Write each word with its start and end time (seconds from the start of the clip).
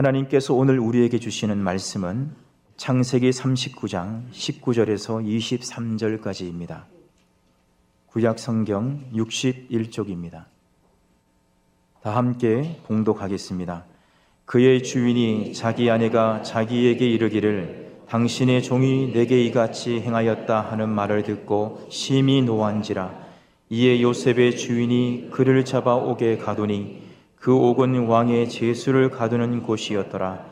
하나님께서 0.00 0.54
오늘 0.54 0.78
우리에게 0.78 1.18
주시는 1.18 1.58
말씀은 1.58 2.30
창세기 2.78 3.28
39장 3.30 4.30
19절에서 4.32 5.22
23절까지입니다. 5.22 6.84
구약 8.06 8.38
성경 8.38 9.04
61쪽입니다. 9.12 10.44
다 12.02 12.16
함께 12.16 12.80
봉독하겠습니다. 12.86 13.84
그의 14.46 14.82
주인이 14.82 15.52
자기 15.52 15.90
아내가 15.90 16.42
자기에게 16.42 17.06
이르기를 17.06 17.98
당신의 18.08 18.62
종이 18.62 19.12
내게 19.12 19.44
이같이 19.44 20.00
행하였다 20.00 20.62
하는 20.62 20.88
말을 20.88 21.24
듣고 21.24 21.86
심히 21.90 22.40
노한지라 22.40 23.14
이에 23.68 24.00
요셉의 24.00 24.56
주인이 24.56 25.28
그를 25.30 25.66
잡아 25.66 25.94
옥에 25.94 26.38
가두니 26.38 27.09
그 27.40 27.56
옥은 27.56 28.06
왕의 28.06 28.50
제수를 28.50 29.08
가두는 29.08 29.62
곳이었더라. 29.62 30.44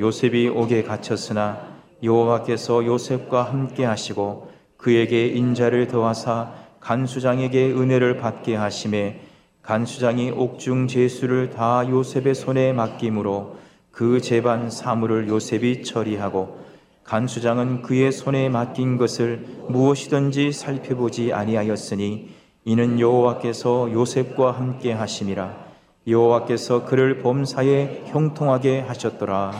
요셉이 0.00 0.48
옥에 0.48 0.82
갇혔으나 0.82 1.60
여호와께서 2.02 2.86
요셉과 2.86 3.42
함께 3.42 3.84
하시고 3.84 4.50
그에게 4.78 5.26
인자를 5.26 5.86
더하사 5.86 6.54
간수장에게 6.80 7.72
은혜를 7.72 8.16
받게 8.16 8.56
하심에 8.56 9.20
간수장이 9.60 10.30
옥중 10.30 10.88
제수를 10.88 11.50
다 11.50 11.86
요셉의 11.86 12.34
손에 12.34 12.72
맡김으로 12.72 13.56
그 13.90 14.22
재반 14.22 14.70
사물을 14.70 15.28
요셉이 15.28 15.82
처리하고 15.82 16.58
간수장은 17.04 17.82
그의 17.82 18.12
손에 18.12 18.48
맡긴 18.48 18.96
것을 18.96 19.44
무엇이든지 19.68 20.52
살펴보지 20.52 21.34
아니하였으니 21.34 22.30
이는 22.64 22.98
여호와께서 22.98 23.92
요셉과 23.92 24.52
함께 24.52 24.92
하심이라 24.92 25.69
여호와께서 26.06 26.86
그를 26.86 27.22
범사에 27.22 28.04
형통하게 28.06 28.80
하셨더라 28.80 29.52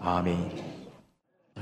아멘. 0.00 0.68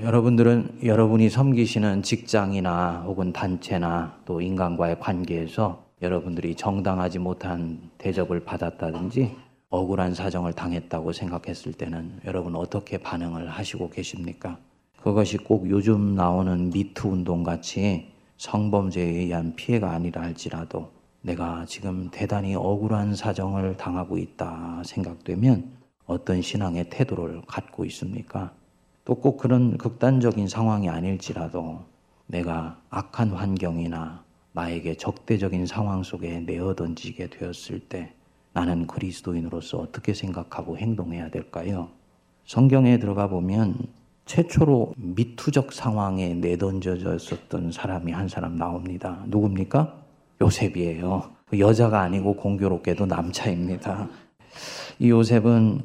여러분들은 0.03 0.81
여러분이 0.85 1.31
섬기시는 1.31 2.03
직장이나 2.03 3.05
혹은 3.07 3.33
단체나 3.33 4.19
또 4.27 4.43
인간과의 4.43 5.01
관계에서 5.01 5.87
여러분들이 6.03 6.55
정당하지 6.55 7.19
못한 7.19 7.91
대접을 7.97 8.45
받았다든지 8.45 9.35
억울한 9.71 10.15
사정을 10.15 10.53
당했다고 10.53 11.13
생각했을 11.13 11.73
때는 11.73 12.21
여러분 12.27 12.55
어떻게 12.57 12.99
반응을 12.99 13.49
하시고 13.49 13.89
계십니까? 13.89 14.59
그것이 15.03 15.39
꼭 15.39 15.71
요즘 15.71 16.15
나오는 16.15 16.69
미투 16.69 17.09
운동 17.09 17.43
같이 17.43 18.13
성범죄에 18.37 19.03
의한 19.03 19.57
피해가 19.57 19.93
아니라 19.93 20.21
할지라도 20.21 20.96
내가 21.27 21.65
지금 21.67 22.09
대단히 22.13 22.55
억울한 22.55 23.17
사정을 23.17 23.77
당하고 23.77 24.17
있다 24.17 24.83
생각되면 24.87 25.73
어떤 26.07 26.41
신앙의 26.41 26.89
태도를 26.89 27.43
갖고 27.49 27.85
있습니까? 27.87 28.53
또 29.05 29.17
꼭 29.17 29.37
그런 29.37 29.77
극단적인 29.77 30.47
상황이 30.47 30.89
아닐지라도 30.89 31.83
내가 32.27 32.81
악한 32.91 33.31
환경이나 33.33 34.23
나에게 34.53 34.95
적대적인 34.97 35.67
상황 35.67 36.05
속에 36.05 36.41
내어 36.41 36.75
던지게 36.77 37.29
되었을 37.31 37.81
때 37.81 38.13
나는 38.53 38.87
그리스도인으로서 38.87 39.79
어떻게 39.79 40.15
생각하고 40.15 40.79
행동해야 40.79 41.31
될까요? 41.31 41.89
성경에 42.45 43.01
들어가 43.01 43.29
보면 43.29 43.77
최초로 44.27 44.95
미투적 44.97 45.73
상황에 45.73 46.35
내던져졌었던 46.35 47.73
사람이 47.73 48.13
한 48.13 48.29
사람 48.29 48.57
나옵니다. 48.57 49.25
누굽니까? 49.27 50.06
요셉이에요. 50.41 51.31
그 51.47 51.59
여자가 51.59 52.01
아니고 52.01 52.37
공교롭게도 52.37 53.07
남자입니다. 53.07 54.09
이 54.99 55.11
요셉은 55.11 55.81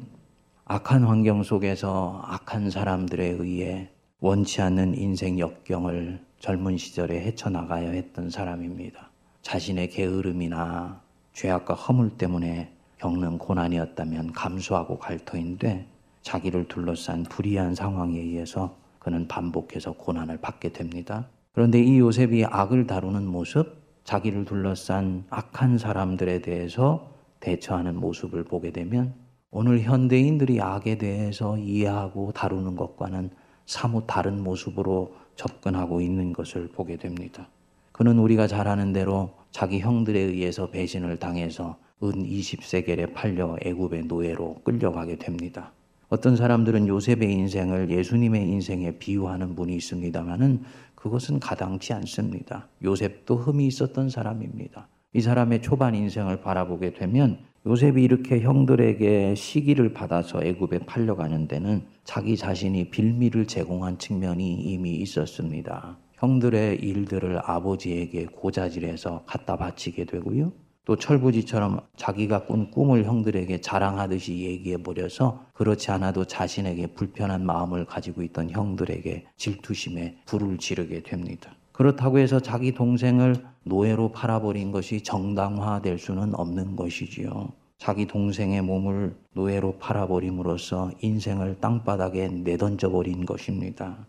악한 0.64 1.04
환경 1.04 1.42
속에서 1.42 2.22
악한 2.24 2.70
사람들에 2.70 3.36
의해 3.38 3.90
원치 4.20 4.62
않는 4.62 4.96
인생 4.96 5.38
역경을 5.38 6.20
젊은 6.38 6.76
시절에 6.76 7.20
헤쳐나가야 7.20 7.90
했던 7.90 8.30
사람입니다. 8.30 9.10
자신의 9.42 9.90
게으름이나 9.90 11.00
죄악과 11.32 11.74
허물 11.74 12.10
때문에 12.10 12.72
겪는 12.98 13.38
고난이었다면 13.38 14.32
감수하고 14.32 14.98
갈 14.98 15.18
터인데 15.18 15.86
자기를 16.22 16.68
둘러싼 16.68 17.24
불의한 17.24 17.74
상황에 17.74 18.18
의해서 18.18 18.76
그는 18.98 19.26
반복해서 19.26 19.92
고난을 19.92 20.38
받게 20.38 20.72
됩니다. 20.72 21.26
그런데 21.52 21.82
이 21.82 21.98
요셉이 21.98 22.44
악을 22.44 22.86
다루는 22.86 23.26
모습, 23.26 23.81
자기를 24.04 24.44
둘러싼 24.44 25.24
악한 25.30 25.78
사람들에 25.78 26.40
대해서 26.40 27.10
대처하는 27.40 27.96
모습을 27.96 28.44
보게 28.44 28.70
되면 28.70 29.14
오늘 29.50 29.80
현대인들이 29.80 30.60
악에 30.60 30.96
대해서 30.98 31.58
이해하고 31.58 32.32
다루는 32.32 32.76
것과는 32.76 33.30
사뭇 33.66 34.04
다른 34.06 34.42
모습으로 34.42 35.14
접근하고 35.36 36.00
있는 36.00 36.32
것을 36.32 36.68
보게 36.68 36.96
됩니다. 36.96 37.48
그는 37.92 38.18
우리가 38.18 38.46
잘 38.46 38.68
아는 38.68 38.92
대로 38.92 39.34
자기 39.50 39.80
형들에 39.80 40.18
의해서 40.18 40.70
배신을 40.70 41.18
당해서 41.18 41.76
은 42.02 42.10
20세겔에 42.10 43.14
팔려 43.14 43.56
애굽의 43.62 44.06
노예로 44.06 44.62
끌려가게 44.64 45.16
됩니다. 45.16 45.72
어떤 46.08 46.36
사람들은 46.36 46.88
요셉의 46.88 47.32
인생을 47.32 47.90
예수님의 47.90 48.46
인생에 48.48 48.98
비유하는 48.98 49.54
분이 49.54 49.74
있습니다만은 49.76 50.62
그것은 51.02 51.40
가당치 51.40 51.92
않습니다. 51.94 52.68
요셉도 52.84 53.34
흠이 53.34 53.66
있었던 53.66 54.08
사람입니다. 54.08 54.86
이 55.14 55.20
사람의 55.20 55.60
초반 55.60 55.96
인생을 55.96 56.42
바라보게 56.42 56.94
되면 56.94 57.40
요셉이 57.66 58.00
이렇게 58.00 58.40
형들에게 58.40 59.34
시기를 59.34 59.94
받아서 59.94 60.44
애굽에 60.44 60.86
팔려가는 60.86 61.48
데는 61.48 61.86
자기 62.04 62.36
자신이 62.36 62.90
빌미를 62.90 63.46
제공한 63.46 63.98
측면이 63.98 64.52
이미 64.62 64.94
있었습니다. 64.94 65.98
형들의 66.12 66.76
일들을 66.76 67.40
아버지에게 67.50 68.26
고자질해서 68.26 69.24
갖다 69.26 69.56
바치게 69.56 70.04
되고요. 70.04 70.52
또 70.84 70.96
철부지처럼 70.96 71.80
자기가 71.96 72.46
꾼 72.46 72.70
꿈을 72.70 73.04
형들에게 73.04 73.60
자랑하듯이 73.60 74.40
얘기해 74.40 74.82
버려서 74.82 75.46
그렇지 75.54 75.90
않아도 75.92 76.24
자신에게 76.24 76.88
불편한 76.88 77.46
마음을 77.46 77.84
가지고 77.84 78.22
있던 78.22 78.50
형들에게 78.50 79.26
질투심에 79.36 80.16
불을 80.26 80.58
지르게 80.58 81.02
됩니다. 81.02 81.54
그렇다고 81.70 82.18
해서 82.18 82.40
자기 82.40 82.74
동생을 82.74 83.44
노예로 83.64 84.12
팔아버린 84.12 84.72
것이 84.72 85.02
정당화될 85.02 85.98
수는 85.98 86.34
없는 86.34 86.76
것이지요. 86.76 87.52
자기 87.78 88.06
동생의 88.06 88.62
몸을 88.62 89.16
노예로 89.32 89.78
팔아버림으로써 89.78 90.92
인생을 91.00 91.58
땅바닥에 91.60 92.28
내던져버린 92.28 93.24
것입니다. 93.24 94.06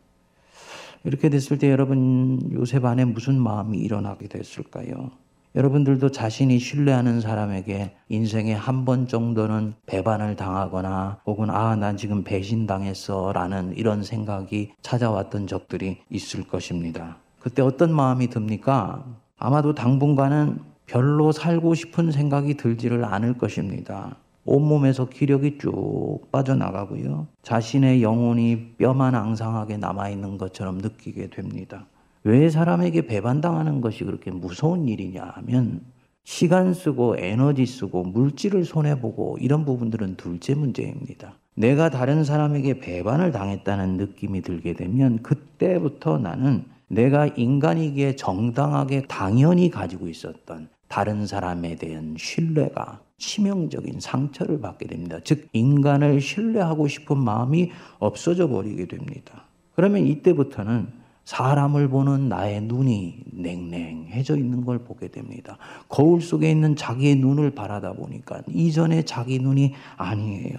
이렇게 1.04 1.30
됐을 1.30 1.58
때 1.58 1.70
여러분 1.70 2.40
요셉 2.54 2.86
안에 2.86 3.06
무슨 3.06 3.40
마음이 3.40 3.78
일어나게 3.78 4.28
됐을까요? 4.28 5.12
여러분들도 5.56 6.09
자신이 6.09 6.58
신뢰하는 6.58 7.22
사람에게 7.22 7.96
인생에 8.09 8.53
한 8.53 8.84
번 8.86 9.08
정도는 9.08 9.75
배반을 9.86 10.36
당하거나 10.36 11.19
혹은 11.25 11.50
아, 11.50 11.75
난 11.75 11.96
지금 11.96 12.24
배신당했어 12.24 13.31
라는 13.34 13.74
이런 13.78 14.03
생각이 14.03 14.72
찾아왔던 14.81 15.47
적들이 15.47 16.00
있을 16.09 16.46
것입니다. 16.47 17.18
그때 17.40 17.62
어떤 17.62 17.94
마음이 17.94 18.28
듭니까? 18.30 19.06
아마도 19.38 19.74
당분간은 19.74 20.59
별로 20.86 21.31
살고 21.31 21.75
싶은 21.75 22.12
생각이 22.12 22.58
들지를 22.58 23.06
않을 23.06 23.38
것입니다. 23.38 24.18
온몸에서 24.46 25.06
기력이 25.08 25.59
쭉 25.59 26.19
빠져나가고요. 26.31 27.28
자신의 27.44 28.03
영혼이 28.03 28.74
뼈만 28.78 29.16
앙상하게 29.16 29.78
남아있는 29.78 30.38
것처럼 30.38 30.80
느끼게 30.80 31.30
됩니다. 31.30 31.86
왜 32.24 32.50
사람에게 32.50 33.06
배반당하는 33.06 33.82
것이 33.82 34.04
그렇게 34.04 34.32
무서운 34.32 34.88
일이냐 34.88 35.24
하면 35.36 35.82
시간 36.24 36.74
쓰고 36.74 37.18
에너지 37.18 37.66
쓰고 37.66 38.04
물질을 38.04 38.64
손해보고 38.64 39.38
이런 39.42 39.66
부분들은 39.66 40.16
둘째 40.16 40.56
문제입니다. 40.56 41.34
내가 41.56 41.90
다른 41.90 42.24
사람에게 42.24 42.80
배반을 42.80 43.31
당했다는 43.31 43.98
느낌이 43.98 44.42
들게 44.42 44.74
되면 44.74 45.22
그때부터 45.22 46.18
나는 46.18 46.64
내가 46.88 47.28
인간이기에 47.28 48.16
정당하게 48.16 49.04
당연히 49.08 49.69
가지고 49.69 50.08
있었던 50.08 50.69
다른 50.88 51.28
사람에 51.28 51.76
대한 51.76 52.16
신뢰가 52.18 53.02
치명적인 53.18 54.00
상처를 54.00 54.62
받게 54.62 54.88
됩니다. 54.88 55.19
즉, 55.24 55.48
인간을 55.54 56.22
신뢰하고 56.22 56.88
싶은 56.88 57.18
마음이 57.18 57.72
없어져 58.00 58.48
버리게 58.48 58.88
됩니다. 58.88 59.46
그러면 59.76 60.06
이때부터는 60.06 61.03
사람을 61.25 61.88
보는 61.88 62.30
나의 62.30 62.62
눈이 62.62 63.24
냉랭해져 63.31 64.38
있는 64.38 64.66
걸 64.66 64.80
보게 64.80 65.08
됩니다. 65.08 65.58
거울 65.88 66.22
속에 66.22 66.52
있는 66.52 66.75
자기의 66.75 67.16
눈을 67.16 67.52
바라다 67.52 67.94
보니까 67.94 68.42
이전의 68.50 69.06
자기 69.06 69.40
눈이 69.40 69.74
아니에요. 69.98 70.58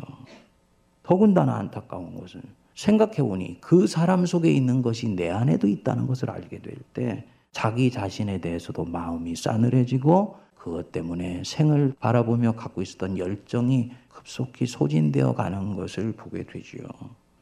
더군다나 1.03 1.57
안타까운 1.57 2.19
것은 2.19 2.41
생각해 2.75 3.17
보니 3.17 3.61
그 3.61 3.87
사람 3.87 4.27
속에 4.27 4.51
있는 4.51 4.83
것이 4.83 5.09
내 5.09 5.31
안에도 5.31 5.69
있다는 5.69 6.07
것을 6.07 6.31
알게 6.31 6.61
될 6.61 6.75
때 6.95 7.25
자기 7.53 7.91
자신에 7.91 8.41
대해서도 8.41 8.85
마음이 8.85 9.37
싸늘해지고 9.37 10.37
그것 10.57 10.91
때문에 10.93 11.43
생을 11.45 11.95
바라보며 12.01 12.53
갖고 12.57 12.83
있었던 12.83 13.17
열정이 13.17 13.93
급속히 14.09 14.67
소진되어 14.67 15.35
가는 15.35 15.77
것을 15.77 16.13
보게 16.13 16.45
되지요. 16.45 16.85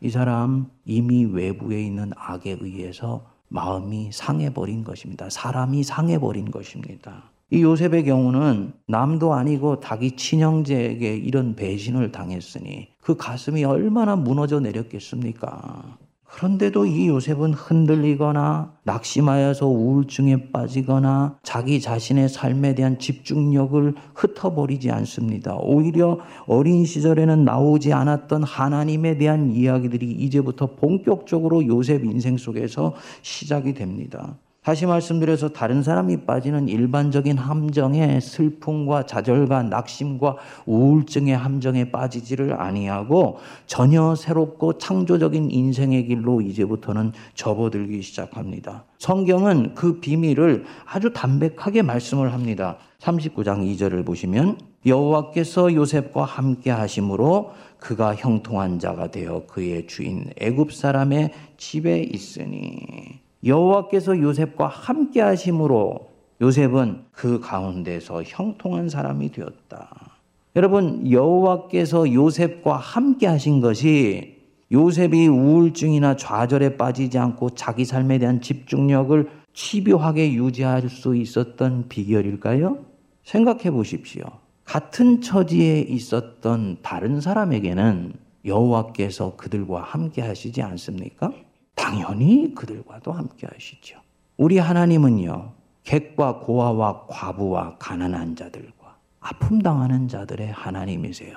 이 0.03 0.11
사람 0.11 0.67
이미 0.85 1.25
외부에 1.25 1.81
있는 1.81 2.11
악에 2.17 2.59
의해서 2.61 3.25
마음이 3.47 4.11
상해버린 4.13 4.83
것입니다. 4.83 5.31
사람이 5.31 5.85
상해버린 5.85 6.51
것입니다. 6.51 7.31
이 7.51 7.63
요셉의 7.63 8.05
경우는 8.05 8.73
남도 8.89 9.33
아니고 9.33 9.79
자기 9.79 10.17
친형제에게 10.17 11.17
이런 11.19 11.55
배신을 11.55 12.11
당했으니 12.11 12.89
그 13.01 13.17
가슴이 13.17 13.63
얼마나 13.63 14.17
무너져 14.17 14.59
내렸겠습니까? 14.59 15.99
그런데도 16.33 16.87
이 16.87 17.09
요셉은 17.09 17.53
흔들리거나 17.53 18.73
낙심하여서 18.85 19.67
우울증에 19.67 20.51
빠지거나 20.51 21.39
자기 21.43 21.79
자신의 21.81 22.31
삶에 22.31 22.75
대한 22.75 22.99
집중력을 22.99 23.95
흩어버리지 24.15 24.91
않습니다. 24.91 25.57
오히려 25.61 26.19
어린 26.47 26.87
시절에는 26.87 27.45
나오지 27.45 27.93
않았던 27.93 28.45
하나님에 28.45 29.19
대한 29.19 29.53
이야기들이 29.53 30.11
이제부터 30.11 30.75
본격적으로 30.75 31.67
요셉 31.67 32.05
인생 32.05 32.39
속에서 32.39 32.95
시작이 33.21 33.75
됩니다. 33.75 34.39
다시 34.65 34.87
말씀드려서 34.87 35.49
다른 35.49 35.83
사람이 35.83 36.19
빠지는 36.19 36.69
일반적인 36.69 37.37
함정에 37.37 38.21
슬픔과 38.21 39.07
좌절과 39.07 39.65
낙심과 39.65 40.37
우울증의 40.67 41.37
함정에 41.37 41.91
빠지지를 41.91 42.61
아니하고 42.61 43.39
전혀 43.67 44.15
새롭고 44.15 44.79
창조적인 44.79 45.51
인생의 45.51 46.07
길로 46.07 46.41
이제부터는 46.41 47.11
접어들기 47.35 48.03
시작합니다. 48.03 48.85
성경은 48.99 49.75
그 49.75 49.99
비밀을 49.99 50.65
아주 50.87 51.13
담백하게 51.13 51.83
말씀을 51.83 52.33
합니다. 52.33 52.77
39장 53.01 53.67
2절을 53.67 54.07
보시면 54.07 54.59
여호와께서 54.87 55.75
요셉과 55.75 56.25
함께 56.25 56.71
하심으로 56.71 57.51
그가 57.81 58.15
형통한 58.15 58.79
자가 58.79 59.11
되어 59.11 59.45
그의 59.49 59.89
주인 59.89 60.31
애굽 60.41 60.73
사람의 60.73 61.33
집에 61.57 61.99
있으니 61.99 63.22
여호와께서 63.45 64.21
요셉과 64.21 64.69
함께 64.69 65.21
하심으로 65.21 66.09
요셉은 66.41 67.05
그 67.13 67.41
가운데서 67.41 68.23
형통한 68.25 68.89
사람이 68.89 69.33
되었다. 69.33 70.19
여러분 70.55 71.11
여호와께서 71.11 72.13
요셉과 72.13 72.77
함께 72.77 73.27
하신 73.27 73.61
것이 73.61 74.37
요셉이 74.71 75.29
우울증이나 75.29 76.17
좌절에 76.17 76.77
빠지지 76.77 77.19
않고 77.19 77.51
자기 77.51 77.85
삶에 77.85 78.19
대한 78.19 78.41
집중력을 78.41 79.29
치료하게 79.55 80.33
유지할 80.35 80.89
수 80.89 81.15
있었던 81.15 81.89
비결일까요? 81.89 82.79
생각해 83.25 83.71
보십시오. 83.71 84.25
같은 84.65 85.21
처지에 85.21 85.81
있었던 85.81 86.79
다른 86.83 87.21
사람에게는 87.21 88.15
여호와께서 88.45 89.37
그들과 89.37 89.83
함께 89.83 90.23
하시지 90.23 90.63
않습니까? 90.63 91.33
당연히 91.75 92.55
그들과도 92.55 93.13
함께 93.13 93.47
하시죠. 93.53 93.99
우리 94.37 94.59
하나님은요, 94.59 95.53
객과 95.85 96.41
고아와 96.41 97.07
과부와 97.09 97.77
가난한 97.79 98.37
자들과 98.37 98.97
아픔 99.21 99.63
당하는 99.63 100.09
자들의 100.09 100.51
하나님이세요. 100.51 101.37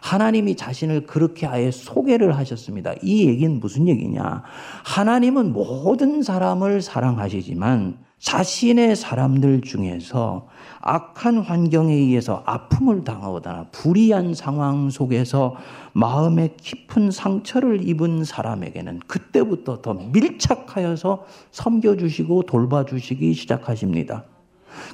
하나님이 0.00 0.56
자신을 0.56 1.06
그렇게 1.06 1.46
아예 1.46 1.70
소개를 1.70 2.36
하셨습니다. 2.36 2.94
이 3.02 3.26
얘기는 3.26 3.60
무슨 3.60 3.88
얘기냐? 3.88 4.42
하나님은 4.84 5.52
모든 5.52 6.22
사람을 6.22 6.80
사랑하시지만 6.80 7.98
자신의 8.18 8.96
사람들 8.96 9.60
중에서 9.60 10.48
악한 10.86 11.38
환경에 11.38 11.92
의해서 11.92 12.42
아픔을 12.46 13.02
당하거나 13.02 13.66
불의한 13.72 14.34
상황 14.34 14.88
속에서 14.88 15.56
마음에 15.92 16.54
깊은 16.60 17.10
상처를 17.10 17.86
입은 17.88 18.24
사람에게는 18.24 19.00
그때부터 19.08 19.82
더 19.82 19.94
밀착하여서 19.94 21.24
섬겨주시고 21.50 22.44
돌봐주시기 22.44 23.34
시작하십니다. 23.34 24.24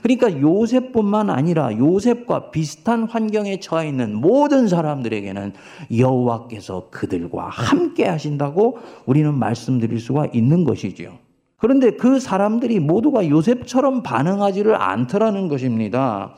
그러니까 0.02 0.40
요셉뿐만 0.40 1.28
아니라 1.28 1.76
요셉과 1.76 2.50
비슷한 2.50 3.04
환경에 3.04 3.60
처해 3.60 3.88
있는 3.88 4.14
모든 4.14 4.68
사람들에게는 4.68 5.52
여호와께서 5.94 6.88
그들과 6.90 7.48
함께 7.48 8.06
하신다고 8.06 8.78
우리는 9.04 9.34
말씀드릴 9.34 10.00
수가 10.00 10.28
있는 10.32 10.64
것이지요. 10.64 11.18
그런데 11.62 11.92
그 11.92 12.18
사람들이 12.18 12.80
모두가 12.80 13.28
요셉처럼 13.28 14.02
반응하지를 14.02 14.74
않더라는 14.74 15.46
것입니다. 15.46 16.32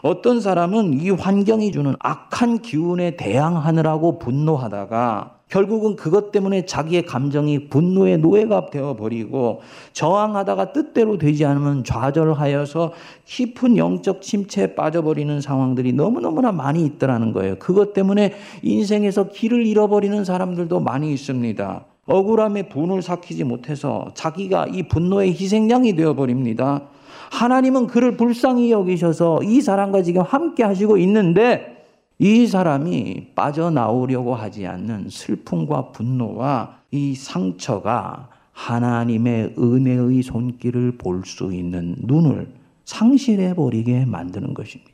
어떤 0.00 0.40
사람은 0.40 0.94
이 0.94 1.10
환경이 1.10 1.70
주는 1.70 1.94
악한 1.98 2.60
기운에 2.60 3.18
대항하느라고 3.18 4.18
분노하다가 4.18 5.34
결국은 5.48 5.96
그것 5.96 6.32
때문에 6.32 6.64
자기의 6.64 7.04
감정이 7.04 7.68
분노의 7.68 8.16
노예가 8.20 8.70
되어버리고 8.70 9.60
저항하다가 9.92 10.72
뜻대로 10.72 11.18
되지 11.18 11.44
않으면 11.44 11.84
좌절하여서 11.84 12.94
깊은 13.26 13.76
영적 13.76 14.22
침체에 14.22 14.74
빠져버리는 14.74 15.42
상황들이 15.42 15.92
너무너무나 15.92 16.52
많이 16.52 16.86
있더라는 16.86 17.34
거예요. 17.34 17.56
그것 17.58 17.92
때문에 17.92 18.32
인생에서 18.62 19.28
길을 19.28 19.66
잃어버리는 19.66 20.24
사람들도 20.24 20.80
많이 20.80 21.12
있습니다. 21.12 21.89
억울함에 22.10 22.68
분을 22.68 23.02
삭히지 23.02 23.44
못해서 23.44 24.10
자기가 24.14 24.66
이 24.66 24.82
분노의 24.88 25.30
희생양이 25.30 25.94
되어버립니다. 25.94 26.82
하나님은 27.30 27.86
그를 27.86 28.16
불쌍히 28.16 28.72
여기셔서 28.72 29.42
이 29.44 29.60
사람과 29.60 30.02
지금 30.02 30.22
함께 30.22 30.64
하시고 30.64 30.98
있는데 30.98 31.86
이 32.18 32.46
사람이 32.46 33.28
빠져나오려고 33.34 34.34
하지 34.34 34.66
않는 34.66 35.08
슬픔과 35.08 35.92
분노와 35.92 36.80
이 36.90 37.14
상처가 37.14 38.28
하나님의 38.52 39.54
은혜의 39.58 40.22
손길을 40.22 40.98
볼 40.98 41.22
수 41.24 41.54
있는 41.54 41.94
눈을 42.00 42.52
상실해 42.84 43.54
버리게 43.54 44.04
만드는 44.04 44.52
것입니다. 44.52 44.90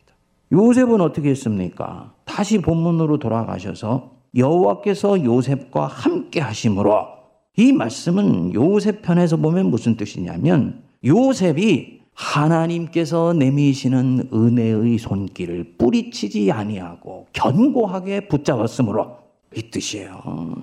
요셉은 0.53 1.01
어떻게 1.01 1.31
했습니까? 1.31 2.13
다시 2.25 2.61
본문으로 2.61 3.19
돌아가셔서 3.19 4.16
여호와께서 4.37 5.25
요셉과 5.25 5.87
함께 5.87 6.41
하심으로 6.41 7.07
이 7.57 7.73
말씀은 7.73 8.55
요셉 8.55 9.03
편에서 9.03 9.37
보면 9.37 9.71
무슨 9.71 9.97
뜻이냐면 9.97 10.83
요셉이 11.05 12.01
하나님께서 12.13 13.35
내미시는 13.35 14.31
은혜의 14.33 14.99
손길을 14.99 15.75
뿌리치지 15.79 16.51
아니하고 16.51 17.27
견고하게 17.33 18.29
붙잡았으므로 18.29 19.19
이 19.55 19.71
뜻이에요. 19.71 20.55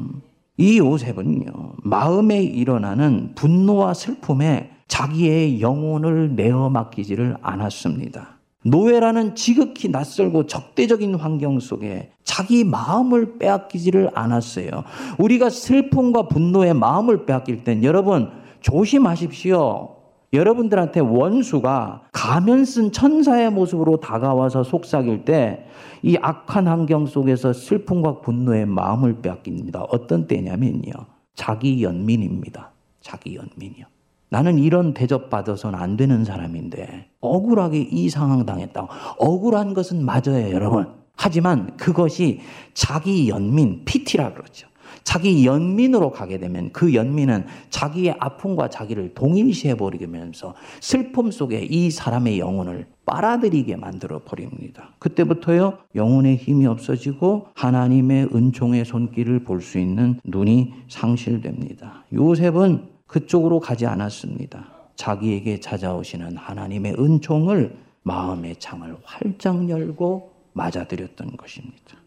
이 0.57 0.77
요셉은요, 0.77 1.51
마음에 1.83 2.43
일어나는 2.43 3.33
분노와 3.35 3.93
슬픔에 3.93 4.71
자기의 4.87 5.61
영혼을 5.61 6.35
내어 6.35 6.69
맡기지를 6.69 7.37
않았습니다. 7.41 8.37
노예라는 8.63 9.35
지극히 9.35 9.89
낯설고 9.89 10.47
적대적인 10.47 11.15
환경 11.15 11.59
속에 11.59 12.11
자기 12.23 12.63
마음을 12.63 13.37
빼앗기지를 13.37 14.11
않았어요. 14.13 14.83
우리가 15.17 15.49
슬픔과 15.49 16.27
분노의 16.27 16.73
마음을 16.73 17.25
빼앗길 17.25 17.63
땐 17.63 17.83
여러분 17.83 18.29
조심하십시오. 18.61 19.89
여러분들한테 20.31 20.99
원수가 20.99 22.03
가면 22.11 22.65
쓴 22.65 22.91
천사의 22.91 23.51
모습으로 23.51 23.97
다가와서 23.97 24.63
속삭일 24.63 25.25
때 25.25 25.65
이 26.03 26.17
악한 26.21 26.67
환경 26.67 27.05
속에서 27.05 27.53
슬픔과 27.53 28.19
분노의 28.19 28.65
마음을 28.65 29.21
빼앗깁니다. 29.21 29.83
어떤 29.83 30.27
때냐면요. 30.27 30.91
자기 31.33 31.81
연민입니다. 31.81 32.71
자기 32.99 33.37
연민이요. 33.37 33.85
나는 34.33 34.57
이런 34.57 34.95
대접받아서는 34.95 35.77
안 35.77 35.95
되는 35.95 36.25
사람인데 36.25 37.05
억울하게 37.21 37.81
이 37.91 38.09
상황 38.09 38.47
당했다. 38.47 38.87
억울한 39.19 39.75
것은 39.75 40.03
맞아요, 40.03 40.49
여러분. 40.51 40.87
하지만 41.15 41.77
그것이 41.77 42.39
자기 42.73 43.29
연민, 43.29 43.85
PT라 43.85 44.33
그러죠. 44.33 44.67
자기 45.03 45.45
연민으로 45.45 46.11
가게 46.11 46.39
되면 46.39 46.71
그 46.71 46.95
연민은 46.95 47.45
자기의 47.69 48.15
아픔과 48.17 48.71
자기를 48.71 49.13
동일시해 49.13 49.77
버리면서 49.77 50.55
슬픔 50.79 51.29
속에 51.29 51.67
이 51.69 51.91
사람의 51.91 52.39
영혼을 52.39 52.87
빨아들이게 53.05 53.75
만들어 53.75 54.21
버립니다. 54.25 54.95
그때부터요, 54.97 55.77
영혼의 55.93 56.37
힘이 56.37 56.65
없어지고 56.65 57.49
하나님의 57.53 58.29
은총의 58.33 58.85
손길을 58.85 59.43
볼 59.43 59.61
수 59.61 59.77
있는 59.77 60.19
눈이 60.23 60.73
상실됩니다. 60.87 62.05
요셉은 62.11 62.92
그쪽으로 63.13 63.59
가지 63.59 63.85
않았습니다. 63.85 64.65
자기에게 64.95 65.59
찾아오시는 65.59 66.35
하나님의 66.35 66.95
은총을 66.97 67.77
마음의 68.01 68.55
창을 68.57 68.97
활짝 69.03 69.69
열고 69.69 70.31
맞아들였던 70.53 71.37
것입니다. 71.37 71.97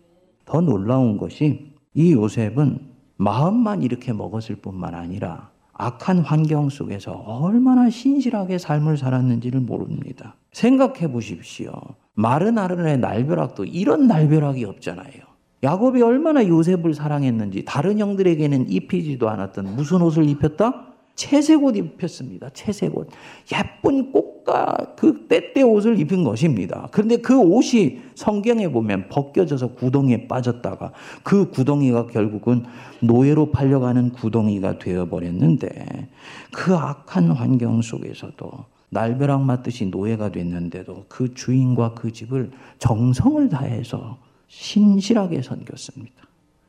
더 0.45 0.61
놀라운 0.61 1.17
것이 1.17 1.73
이 1.95 2.13
요셉은 2.13 2.81
마음만 3.19 3.83
이렇게 3.83 4.13
먹었을 4.13 4.57
뿐만 4.57 4.97
아니라 4.97 5.51
악한 5.75 6.21
환경 6.21 6.69
속에서 6.71 7.13
얼마나 7.13 7.89
신실하게 7.89 8.59
삶을 8.59 8.97
살았는지를 8.97 9.61
모릅니다. 9.61 10.35
생각해 10.53 11.13
보십시오. 11.13 11.73
마른 12.15 12.59
아른의 12.59 12.99
날벼락도 12.99 13.65
이런 13.65 14.09
날벼락이 14.09 14.65
없잖아요. 14.65 15.25
야곱이 15.63 16.03
얼마나 16.03 16.47
요셉을 16.47 16.95
사랑했는지 16.95 17.65
다른 17.65 17.99
형들에게는 17.99 18.71
입히지도 18.71 19.29
않았던 19.29 19.77
무슨 19.77 20.03
옷을 20.03 20.29
입혔다? 20.29 20.96
채색 21.17 21.65
옷 21.65 21.75
입혔습니다. 21.77 22.51
채색 22.51 22.97
옷. 22.97 23.09
예쁜 23.53 24.13
꽃과 24.13 24.95
그 24.97 25.27
때때 25.27 25.63
옷을 25.63 25.99
입은 25.99 26.23
것입니다. 26.23 26.89
그런데 26.93 27.17
그 27.17 27.39
옷이 27.39 27.99
성경에 28.15 28.69
보면 28.71 29.09
벗겨져서 29.09 29.75
구덩이에 29.75 30.29
빠졌다가 30.29 30.93
그 31.23 31.51
구덩이가 31.51 32.07
결국은 32.09 32.65
노예로 33.01 33.51
팔려가는 33.51 34.13
구덩이가 34.13 34.79
되어버렸는데 34.79 36.09
그 36.53 36.75
악한 36.75 37.31
환경 37.31 37.81
속에서도 37.81 38.67
날벼락 38.91 39.43
맞듯이 39.43 39.87
노예가 39.87 40.31
됐는데도 40.31 41.07
그 41.09 41.35
주인과 41.35 41.95
그 41.95 42.13
집을 42.13 42.51
정성을 42.79 43.49
다해서 43.49 44.19
신실하게 44.49 45.43
섬겼습니다. 45.43 46.27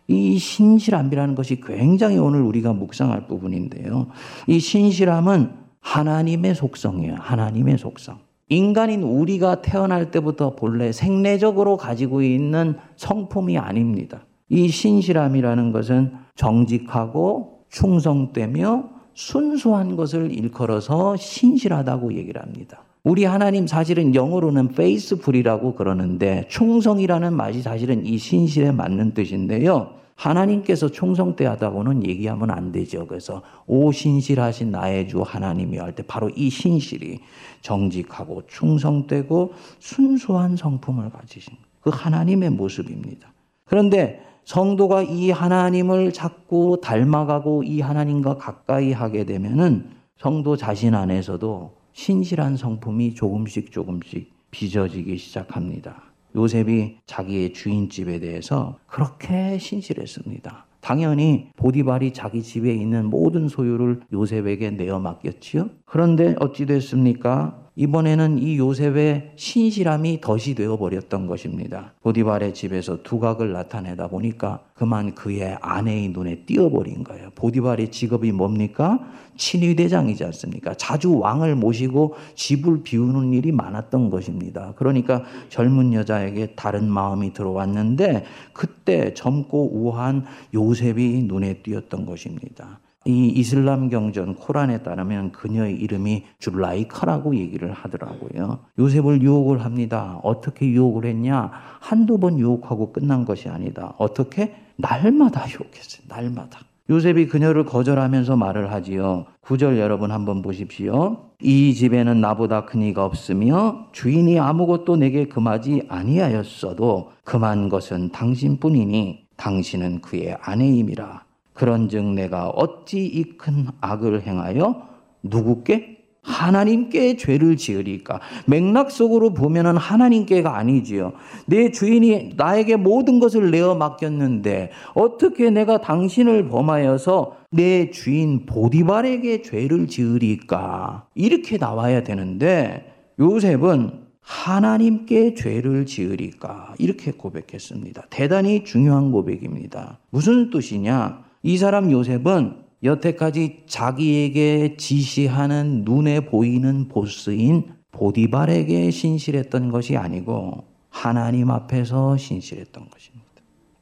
이 0.07 0.37
신실함이라는 0.37 1.35
것이 1.35 1.59
굉장히 1.61 2.17
오늘 2.17 2.41
우리가 2.41 2.73
묵상할 2.73 3.27
부분인데요. 3.27 4.07
이 4.47 4.59
신실함은 4.59 5.51
하나님의 5.81 6.55
속성이에요. 6.55 7.15
하나님의 7.19 7.77
속성. 7.77 8.19
인간인 8.49 9.03
우리가 9.03 9.61
태어날 9.61 10.09
때부터 10.09 10.55
본래 10.55 10.91
생내적으로 10.91 11.75
가지고 11.75 12.21
있는 12.21 12.77
성품이 12.95 13.57
아닙니다. 13.57 14.25
이 14.49 14.69
신실함이라는 14.69 15.73
것은 15.73 16.13
정직하고 16.35 17.65
충성되며 17.69 18.89
순수한 19.13 19.97
것을 19.97 20.31
일컬어서 20.31 21.17
신실하다고 21.17 22.13
얘기를 22.13 22.41
합니다. 22.41 22.83
우리 23.03 23.25
하나님 23.25 23.67
사실은 23.67 24.15
영어로는 24.15 24.69
페이스풀이라고 24.69 25.75
그러는데 25.75 26.45
충성이라는 26.49 27.33
말이 27.33 27.61
사실은 27.61 28.05
이 28.05 28.17
신실에 28.17 28.71
맞는 28.71 29.13
뜻인데요. 29.13 29.96
하나님께서 30.17 30.89
충성되하다고는 30.89 32.05
얘기하면 32.07 32.49
안 32.51 32.71
되죠. 32.71 33.05
그래서 33.07 33.43
오 33.67 33.91
신실하신 33.91 34.71
나의 34.71 35.07
주 35.07 35.21
하나님이 35.21 35.77
할 35.77 35.93
때 35.95 36.03
바로 36.05 36.29
이 36.35 36.49
신실이 36.49 37.19
정직하고 37.61 38.43
충성되고 38.47 39.53
순수한 39.79 40.57
성품을 40.57 41.11
가지신 41.11 41.53
그 41.81 41.91
하나님의 41.93 42.49
모습입니다. 42.49 43.31
그런데 43.65 44.21
성도가 44.43 45.03
이 45.03 45.29
하나님을 45.29 46.13
자꾸 46.13 46.79
닮아가고 46.81 47.63
이 47.63 47.81
하나님과 47.81 48.37
가까이 48.37 48.91
하게 48.93 49.23
되면은 49.25 49.91
성도 50.17 50.57
자신 50.57 50.95
안에서도 50.95 51.77
신실한 51.93 52.57
성품이 52.57 53.13
조금씩 53.13 53.71
조금씩 53.71 54.33
빚어지기 54.51 55.17
시작합니다. 55.17 56.06
요셉이 56.37 56.99
자기의 57.05 57.53
주인집에 57.53 58.19
대해서 58.19 58.77
그렇게 58.87 59.57
신실했습니다. 59.57 60.65
당연히 60.79 61.49
보디발이 61.57 62.13
자기 62.13 62.41
집에 62.41 62.73
있는 62.73 63.07
모든 63.09 63.49
소유를 63.49 64.01
요셉에게 64.13 64.71
내어 64.71 64.99
맡겼지요. 64.99 65.69
그런데 65.85 66.35
어찌 66.39 66.65
됐습니까? 66.65 67.66
이번에는 67.79 68.39
이 68.39 68.57
요셉의 68.57 69.33
신실함이 69.35 70.19
덫이 70.19 70.55
되어 70.55 70.77
버렸던 70.77 71.27
것입니다. 71.27 71.93
보디발의 72.01 72.55
집에서 72.55 73.03
두각을 73.03 73.51
나타내다 73.53 74.07
보니까 74.07 74.61
그만 74.73 75.13
그의 75.13 75.59
아내의 75.61 76.09
눈에 76.09 76.39
띄어버린 76.47 77.03
거예요. 77.03 77.29
보디발의 77.35 77.91
직업이 77.91 78.31
뭡니까? 78.31 78.99
친위대장이지 79.37 80.23
않습니까? 80.23 80.73
자주 80.73 81.19
왕을 81.19 81.53
모시고 81.53 82.15
집을 82.33 82.81
비우는 82.81 83.33
일이 83.33 83.51
많았던 83.51 84.09
것입니다. 84.09 84.73
그러니까 84.75 85.23
젊은 85.49 85.93
여자에게 85.93 86.53
다른 86.55 86.89
마음이 86.89 87.33
들어왔는데 87.33 88.25
그때 88.53 89.13
젊고 89.13 89.83
우한 89.83 90.25
요셉이 90.51 91.25
눈에 91.27 91.61
띄었던 91.61 92.07
것입니다. 92.07 92.79
이 93.07 93.29
이슬람 93.29 93.89
경전 93.89 94.35
코란에 94.35 94.83
따르면 94.83 95.31
그녀의 95.31 95.75
이름이 95.75 96.25
줄라이카라고 96.39 97.35
얘기를 97.35 97.71
하더라고요. 97.71 98.59
요셉을 98.77 99.21
유혹을 99.21 99.63
합니다. 99.63 100.19
어떻게 100.23 100.67
유혹을 100.67 101.05
했냐? 101.05 101.49
한두 101.79 102.17
번 102.19 102.37
유혹하고 102.37 102.91
끝난 102.91 103.23
것이 103.23 103.47
아니다. 103.47 103.93
어떻게? 103.97 104.55
날마다 104.75 105.47
유혹했어요. 105.49 106.05
날마다. 106.09 106.59
요셉이 106.89 107.27
그녀를 107.27 107.65
거절하면서 107.65 108.35
말을 108.35 108.71
하지요. 108.71 109.25
구절 109.41 109.77
여러분 109.77 110.11
한번 110.11 110.41
보십시오. 110.41 111.29
이 111.41 111.73
집에는 111.73 112.19
나보다 112.19 112.65
큰 112.65 112.81
이가 112.81 113.05
없으며 113.05 113.87
주인이 113.93 114.39
아무것도 114.39 114.97
내게 114.97 115.27
금하지 115.27 115.83
아니하였어도 115.87 117.11
금한 117.23 117.69
것은 117.69 118.11
당신뿐이니 118.11 119.27
당신은 119.37 120.01
그의 120.01 120.37
아내임이라. 120.41 121.26
그런즉 121.57 122.13
내가 122.13 122.49
어찌 122.49 123.05
이 123.05 123.37
큰 123.37 123.67
악을 123.81 124.25
행하여 124.25 124.87
누구께 125.23 125.97
하나님께 126.21 127.15
죄를 127.15 127.55
지으리까? 127.55 128.19
맥락 128.47 128.91
속으로 128.91 129.33
보면은 129.33 129.77
하나님께가 129.77 130.57
아니지요. 130.57 131.13
내 131.45 131.71
주인이 131.71 132.33
나에게 132.35 132.75
모든 132.75 133.19
것을 133.19 133.49
내어 133.49 133.75
맡겼는데 133.75 134.71
어떻게 134.93 135.49
내가 135.49 135.79
당신을 135.79 136.49
범하여서 136.49 137.37
내 137.51 137.91
주인 137.91 138.45
보디발에게 138.45 139.41
죄를 139.41 139.87
지으리까? 139.87 141.07
이렇게 141.15 141.57
나와야 141.57 142.03
되는데 142.03 142.93
요셉은 143.19 144.07
하나님께 144.19 145.33
죄를 145.33 145.85
지으리까? 145.85 146.73
이렇게 146.77 147.13
고백했습니다. 147.13 148.03
대단히 148.09 148.65
중요한 148.65 149.13
고백입니다. 149.13 149.99
무슨 150.09 150.49
뜻이냐? 150.49 151.26
이 151.47 151.55
사람 151.57 151.89
요셉은 151.91 152.57
여태까지 152.83 153.63
자기에게 153.67 154.75
지시하는 154.75 155.83
눈에 155.85 156.19
보이는 156.19 156.89
보스인 156.89 157.73
보디발에게 157.91 158.91
신실했던 158.91 159.71
것이 159.71 159.95
아니고 159.95 160.65
하나님 160.89 161.49
앞에서 161.49 162.17
신실했던 162.17 162.89
것입니다. 162.89 163.25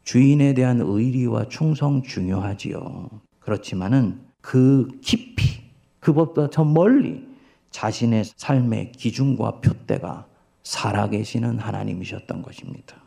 주인에 0.03 0.53
대한 0.53 0.79
의리와 0.79 1.50
충성 1.50 2.03
중요하지요. 2.03 3.10
그렇지만은 3.39 4.19
그 4.41 4.88
깊이 5.01 5.63
그것보다 6.00 6.51
저 6.51 6.63
멀리 6.63 7.27
자신의 7.72 8.25
삶의 8.38 8.91
기준과 8.91 9.62
푯대가 9.62 10.27
살아계시는 10.62 11.57
하나님이셨던 11.57 12.43
것입니다. 12.43 13.04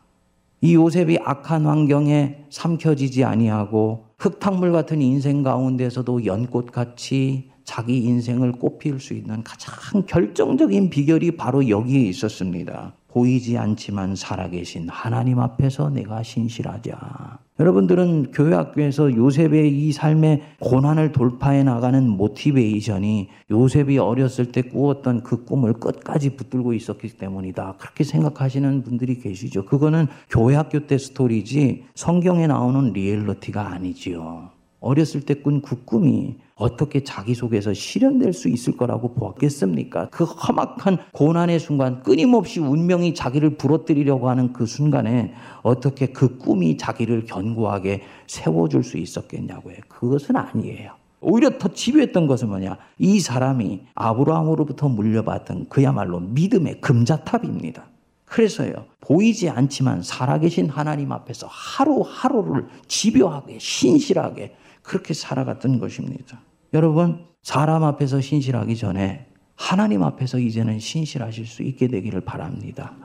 이 0.60 0.74
요셉이 0.74 1.18
악한 1.24 1.66
환경에 1.66 2.44
삼켜지지 2.50 3.24
아니하고 3.24 4.06
흙탕물 4.18 4.72
같은 4.72 5.00
인생 5.00 5.42
가운데서도 5.42 6.24
연꽃같이 6.24 7.50
자기 7.64 7.98
인생을 7.98 8.52
꽃피울 8.52 8.98
수 8.98 9.14
있는 9.14 9.44
가장 9.44 10.04
결정적인 10.06 10.90
비결이 10.90 11.36
바로 11.36 11.68
여기에 11.68 12.00
있었습니다. 12.08 12.94
보이지 13.18 13.58
않지만 13.58 14.14
살아계신 14.14 14.88
하나님 14.88 15.40
앞에서 15.40 15.90
내가 15.90 16.22
신실하자. 16.22 17.38
여러분들은 17.58 18.30
교회 18.30 18.54
학교에서 18.54 19.12
요셉의 19.12 19.76
이 19.76 19.90
삶의 19.90 20.42
고난을 20.60 21.10
돌파해 21.10 21.64
나가는 21.64 22.08
motivation이 22.08 23.28
요셉이 23.50 23.98
어렸을 23.98 24.52
때 24.52 24.62
꾸었던 24.62 25.24
그 25.24 25.44
꿈을 25.44 25.72
끝까지 25.72 26.36
붙들고 26.36 26.74
있었기 26.74 27.08
때문이다. 27.08 27.74
그렇게 27.78 28.04
생각하시는 28.04 28.84
분들이 28.84 29.18
계시죠. 29.18 29.64
그거는 29.64 30.06
교회 30.30 30.54
학교 30.54 30.86
때 30.86 30.96
스토리지 30.96 31.86
성경에 31.96 32.46
나오는 32.46 32.92
리얼리티가 32.92 33.72
아니지요. 33.72 34.57
어렸을 34.80 35.22
때 35.22 35.34
꾼 35.34 35.60
그 35.60 35.84
꿈이 35.84 36.36
어떻게 36.54 37.04
자기 37.04 37.34
속에서 37.34 37.72
실현될 37.72 38.32
수 38.32 38.48
있을 38.48 38.76
거라고 38.76 39.14
보았겠습니까? 39.14 40.08
그 40.10 40.24
험악한 40.24 40.98
고난의 41.12 41.60
순간, 41.60 42.02
끊임없이 42.02 42.58
운명이 42.60 43.14
자기를 43.14 43.56
부러뜨리려고 43.56 44.28
하는 44.28 44.52
그 44.52 44.66
순간에 44.66 45.32
어떻게 45.62 46.06
그 46.06 46.36
꿈이 46.36 46.76
자기를 46.76 47.26
견고하게 47.26 48.02
세워줄 48.26 48.82
수 48.82 48.98
있었겠냐고요. 48.98 49.76
그것은 49.88 50.36
아니에요. 50.36 50.92
오히려 51.20 51.58
더 51.58 51.68
집요했던 51.68 52.26
것은 52.26 52.48
뭐냐? 52.48 52.76
이 52.98 53.20
사람이 53.20 53.82
아브라함으로부터 53.94 54.88
물려받던 54.88 55.66
그야말로 55.68 56.20
믿음의 56.20 56.80
금자탑입니다. 56.80 57.86
그래서요, 58.24 58.84
보이지 59.00 59.48
않지만 59.48 60.02
살아계신 60.02 60.68
하나님 60.68 61.12
앞에서 61.12 61.48
하루하루를 61.50 62.68
집요하게, 62.86 63.58
신실하게 63.58 64.54
그렇게 64.88 65.14
살아갔던 65.14 65.78
것입니다. 65.78 66.40
여러분, 66.72 67.26
사람 67.42 67.84
앞에서 67.84 68.20
신실하기 68.20 68.76
전에 68.76 69.26
하나님 69.54 70.02
앞에서 70.02 70.38
이제는 70.38 70.80
신실하실 70.80 71.46
수 71.46 71.62
있게 71.62 71.88
되기를 71.88 72.22
바랍니다. 72.22 72.96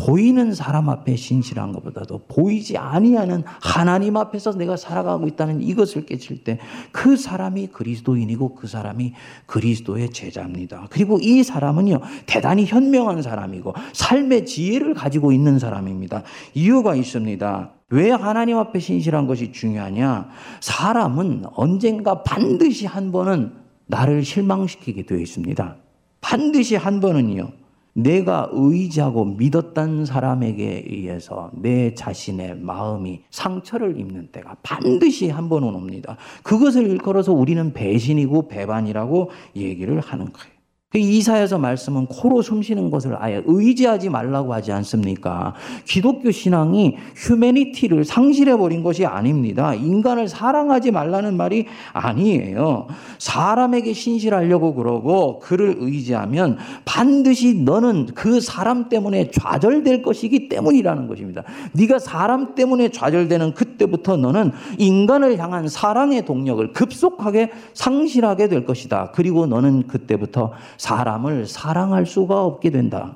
보이는 0.00 0.54
사람 0.54 0.88
앞에 0.88 1.16
신실한 1.16 1.72
것보다도 1.72 2.22
보이지 2.28 2.78
아니하는 2.78 3.42
하나님 3.60 4.16
앞에서 4.16 4.52
내가 4.52 4.76
살아가고 4.76 5.26
있다는 5.28 5.60
이것을 5.60 6.06
깨칠 6.06 6.42
때 6.44 6.58
그 6.92 7.16
사람이 7.16 7.68
그리스도인이고 7.68 8.54
그 8.54 8.66
사람이 8.66 9.12
그리스도의 9.46 10.10
제자입니다. 10.10 10.86
그리고 10.90 11.18
이 11.20 11.42
사람은요 11.42 12.00
대단히 12.26 12.66
현명한 12.66 13.22
사람이고 13.22 13.74
삶의 13.92 14.46
지혜를 14.46 14.94
가지고 14.94 15.32
있는 15.32 15.58
사람입니다. 15.58 16.22
이유가 16.54 16.94
있습니다. 16.94 17.70
왜 17.90 18.10
하나님 18.10 18.56
앞에 18.56 18.78
신실한 18.78 19.26
것이 19.26 19.52
중요하냐? 19.52 20.28
사람은 20.60 21.44
언젠가 21.54 22.22
반드시 22.22 22.86
한 22.86 23.10
번은 23.12 23.52
나를 23.86 24.24
실망시키게 24.24 25.06
되어 25.06 25.18
있습니다. 25.18 25.76
반드시 26.20 26.76
한 26.76 27.00
번은요. 27.00 27.59
내가 27.92 28.48
의지하고 28.52 29.24
믿었던 29.24 30.04
사람에게 30.04 30.84
의해서 30.86 31.50
내 31.54 31.94
자신의 31.94 32.56
마음이 32.58 33.22
상처를 33.30 33.98
입는 33.98 34.28
때가 34.32 34.56
반드시 34.62 35.28
한 35.28 35.48
번은 35.48 35.74
옵니다. 35.74 36.16
그것을 36.42 36.86
일컬어서 36.86 37.32
우리는 37.32 37.72
배신이고 37.72 38.48
배반이라고 38.48 39.30
얘기를 39.56 40.00
하는 40.00 40.32
거예요. 40.32 40.59
그 40.92 40.98
이사에서 40.98 41.56
말씀은 41.56 42.06
코로 42.06 42.42
숨쉬는 42.42 42.90
것을 42.90 43.14
아예 43.20 43.40
의지하지 43.46 44.08
말라고 44.08 44.52
하지 44.52 44.72
않습니까? 44.72 45.54
기독교 45.84 46.32
신앙이 46.32 46.96
휴메니티를 47.14 48.04
상실해 48.04 48.56
버린 48.56 48.82
것이 48.82 49.06
아닙니다. 49.06 49.72
인간을 49.72 50.26
사랑하지 50.26 50.90
말라는 50.90 51.36
말이 51.36 51.66
아니에요. 51.92 52.88
사람에게 53.18 53.92
신실하려고 53.92 54.74
그러고 54.74 55.38
그를 55.38 55.76
의지하면 55.78 56.58
반드시 56.84 57.54
너는 57.54 58.06
그 58.16 58.40
사람 58.40 58.88
때문에 58.88 59.30
좌절될 59.30 60.02
것이기 60.02 60.48
때문이라는 60.48 61.06
것입니다. 61.06 61.44
네가 61.70 62.00
사람 62.00 62.56
때문에 62.56 62.88
좌절되는 62.88 63.54
그때부터 63.54 64.16
너는 64.16 64.50
인간을 64.78 65.38
향한 65.38 65.68
사랑의 65.68 66.24
동력을 66.24 66.72
급속하게 66.72 67.52
상실하게 67.74 68.48
될 68.48 68.64
것이다. 68.64 69.12
그리고 69.14 69.46
너는 69.46 69.86
그때부터 69.86 70.50
사람을 70.80 71.46
사랑할 71.46 72.06
수가 72.06 72.42
없게 72.42 72.70
된다. 72.70 73.14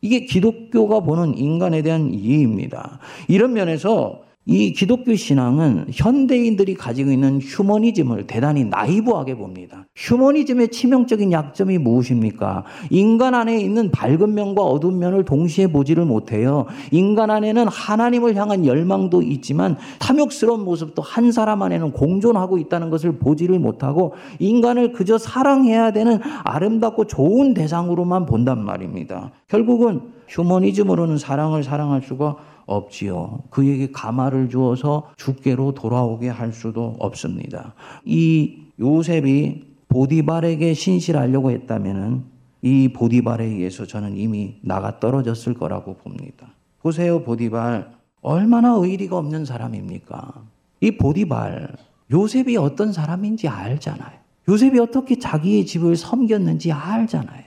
이게 0.00 0.26
기독교가 0.26 1.00
보는 1.00 1.38
인간에 1.38 1.80
대한 1.82 2.12
이해입니다. 2.12 2.98
이런 3.28 3.52
면에서 3.52 4.22
이 4.48 4.72
기독교 4.72 5.12
신앙은 5.16 5.86
현대인들이 5.92 6.74
가지고 6.74 7.10
있는 7.10 7.40
휴머니즘을 7.40 8.28
대단히 8.28 8.64
나이브하게 8.64 9.34
봅니다. 9.34 9.88
휴머니즘의 9.96 10.68
치명적인 10.68 11.32
약점이 11.32 11.78
무엇입니까? 11.78 12.62
인간 12.90 13.34
안에 13.34 13.58
있는 13.58 13.90
밝은 13.90 14.34
면과 14.34 14.62
어두운 14.62 15.00
면을 15.00 15.24
동시에 15.24 15.66
보지를 15.66 16.04
못해요. 16.04 16.66
인간 16.92 17.30
안에는 17.30 17.66
하나님을 17.66 18.36
향한 18.36 18.64
열망도 18.64 19.22
있지만 19.22 19.76
탐욕스러운 19.98 20.64
모습도 20.64 21.02
한 21.02 21.32
사람 21.32 21.62
안에는 21.62 21.90
공존하고 21.90 22.58
있다는 22.58 22.88
것을 22.90 23.18
보지를 23.18 23.58
못하고 23.58 24.14
인간을 24.38 24.92
그저 24.92 25.18
사랑해야 25.18 25.90
되는 25.90 26.20
아름답고 26.44 27.08
좋은 27.08 27.52
대상으로만 27.52 28.26
본단 28.26 28.64
말입니다. 28.64 29.32
결국은 29.48 30.02
휴머니즘으로는 30.28 31.18
사랑을 31.18 31.64
사랑할 31.64 32.02
수가 32.02 32.36
없지요. 32.66 33.44
그에게 33.50 33.90
가마를 33.90 34.48
주어서 34.48 35.10
죽게로 35.16 35.72
돌아오게 35.72 36.28
할 36.28 36.52
수도 36.52 36.96
없습니다. 36.98 37.74
이 38.04 38.58
요셉이 38.78 39.64
보디발에게 39.88 40.74
신실하려고 40.74 41.50
했다면은 41.52 42.24
이 42.62 42.88
보디발에 42.92 43.44
의해서 43.44 43.86
저는 43.86 44.16
이미 44.16 44.56
나가 44.62 44.98
떨어졌을 44.98 45.54
거라고 45.54 45.94
봅니다. 45.94 46.48
보세요, 46.82 47.22
보디발. 47.22 47.92
얼마나 48.20 48.70
의리가 48.74 49.16
없는 49.16 49.44
사람입니까? 49.44 50.42
이 50.80 50.90
보디발, 50.96 51.76
요셉이 52.10 52.56
어떤 52.56 52.92
사람인지 52.92 53.48
알잖아요. 53.48 54.18
요셉이 54.48 54.78
어떻게 54.78 55.18
자기의 55.18 55.66
집을 55.66 55.96
섬겼는지 55.96 56.72
알잖아요. 56.72 57.44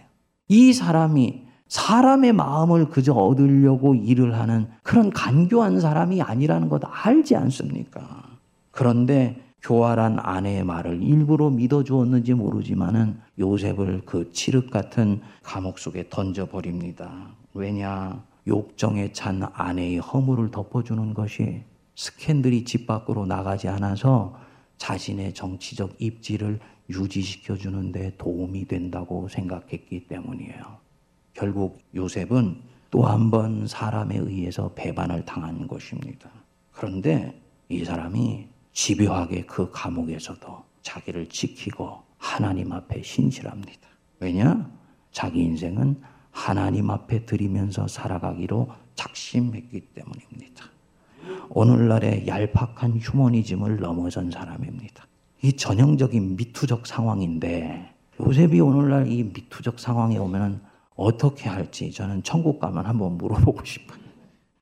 이 0.48 0.74
사람이 0.74 1.44
사람의 1.70 2.34
마음을 2.34 2.90
그저 2.90 3.14
얻으려고 3.14 3.96
일을 3.96 4.38
하는 4.38 4.68
그런 4.84 5.12
간교한 5.12 5.80
사람이 5.80 6.22
아니라는 6.22 6.68
것 6.68 6.82
알지 6.84 7.36
않습니까? 7.36 8.24
그런데 8.72 9.40
교활한 9.62 10.20
아내의 10.20 10.64
말을 10.64 11.04
일부러 11.04 11.50
믿어주었는지 11.50 12.34
모르지만은 12.34 13.20
요셉을 13.38 14.02
그 14.06 14.32
칠흑 14.32 14.72
같은 14.72 15.22
감옥 15.44 15.80
속에 15.80 16.10
던져버립니다. 16.10 17.30
왜냐? 17.54 18.24
욕정에 18.48 19.12
찬 19.12 19.44
아내의 19.54 20.00
허물을 20.00 20.50
덮어주는 20.50 21.14
것이 21.14 21.64
스캔들이 21.96 22.64
집 22.64 22.88
밖으로 22.88 23.26
나가지 23.26 23.68
않아서 23.68 24.34
자신의 24.78 25.34
정치적 25.34 26.02
입지를 26.02 26.60
유지시켜주는데 26.90 28.16
도움이 28.18 28.66
된다고 28.66 29.28
생각했기 29.28 30.08
때문이에요. 30.08 30.89
결국 31.40 31.80
요셉은 31.96 32.62
또 32.92 33.06
한 33.06 33.32
번 33.32 33.66
사람에 33.66 34.18
의해서 34.18 34.74
배반을 34.76 35.24
당한 35.26 35.68
것입니다. 35.68 36.30
그런데 36.72 37.40
이 37.70 37.86
사람이 37.86 38.48
집요하게 38.74 39.46
그 39.46 39.70
감옥에서도 39.72 40.64
자기를 40.82 41.30
지키고 41.30 42.02
하나님 42.18 42.74
앞에 42.74 43.02
신실합니다. 43.04 43.88
왜냐? 44.20 44.70
자기 45.14 45.42
인생은 45.44 46.02
하나님 46.32 46.90
앞에 46.90 47.26
드리면서 47.26 47.88
살아가기로 47.88 48.70
작심했기 48.96 49.80
때문입니다. 49.94 50.66
오늘날의 51.52 52.28
얄팍한 52.28 52.98
휴머니즘을 53.00 53.80
넘어선 53.80 54.30
사람입니다. 54.30 55.08
이 55.44 55.54
전형적인 55.54 56.36
미투적 56.36 56.86
상황인데 56.86 57.94
요셉이 58.20 58.60
오늘날 58.60 59.08
이 59.08 59.24
미투적 59.24 59.80
상황에 59.80 60.18
오면 60.18 60.68
어떻게 61.00 61.48
할지 61.48 61.92
저는 61.92 62.24
천국 62.24 62.60
가면 62.60 62.86
한번 62.86 63.18
물어보고 63.18 63.64
싶어요. 63.64 64.00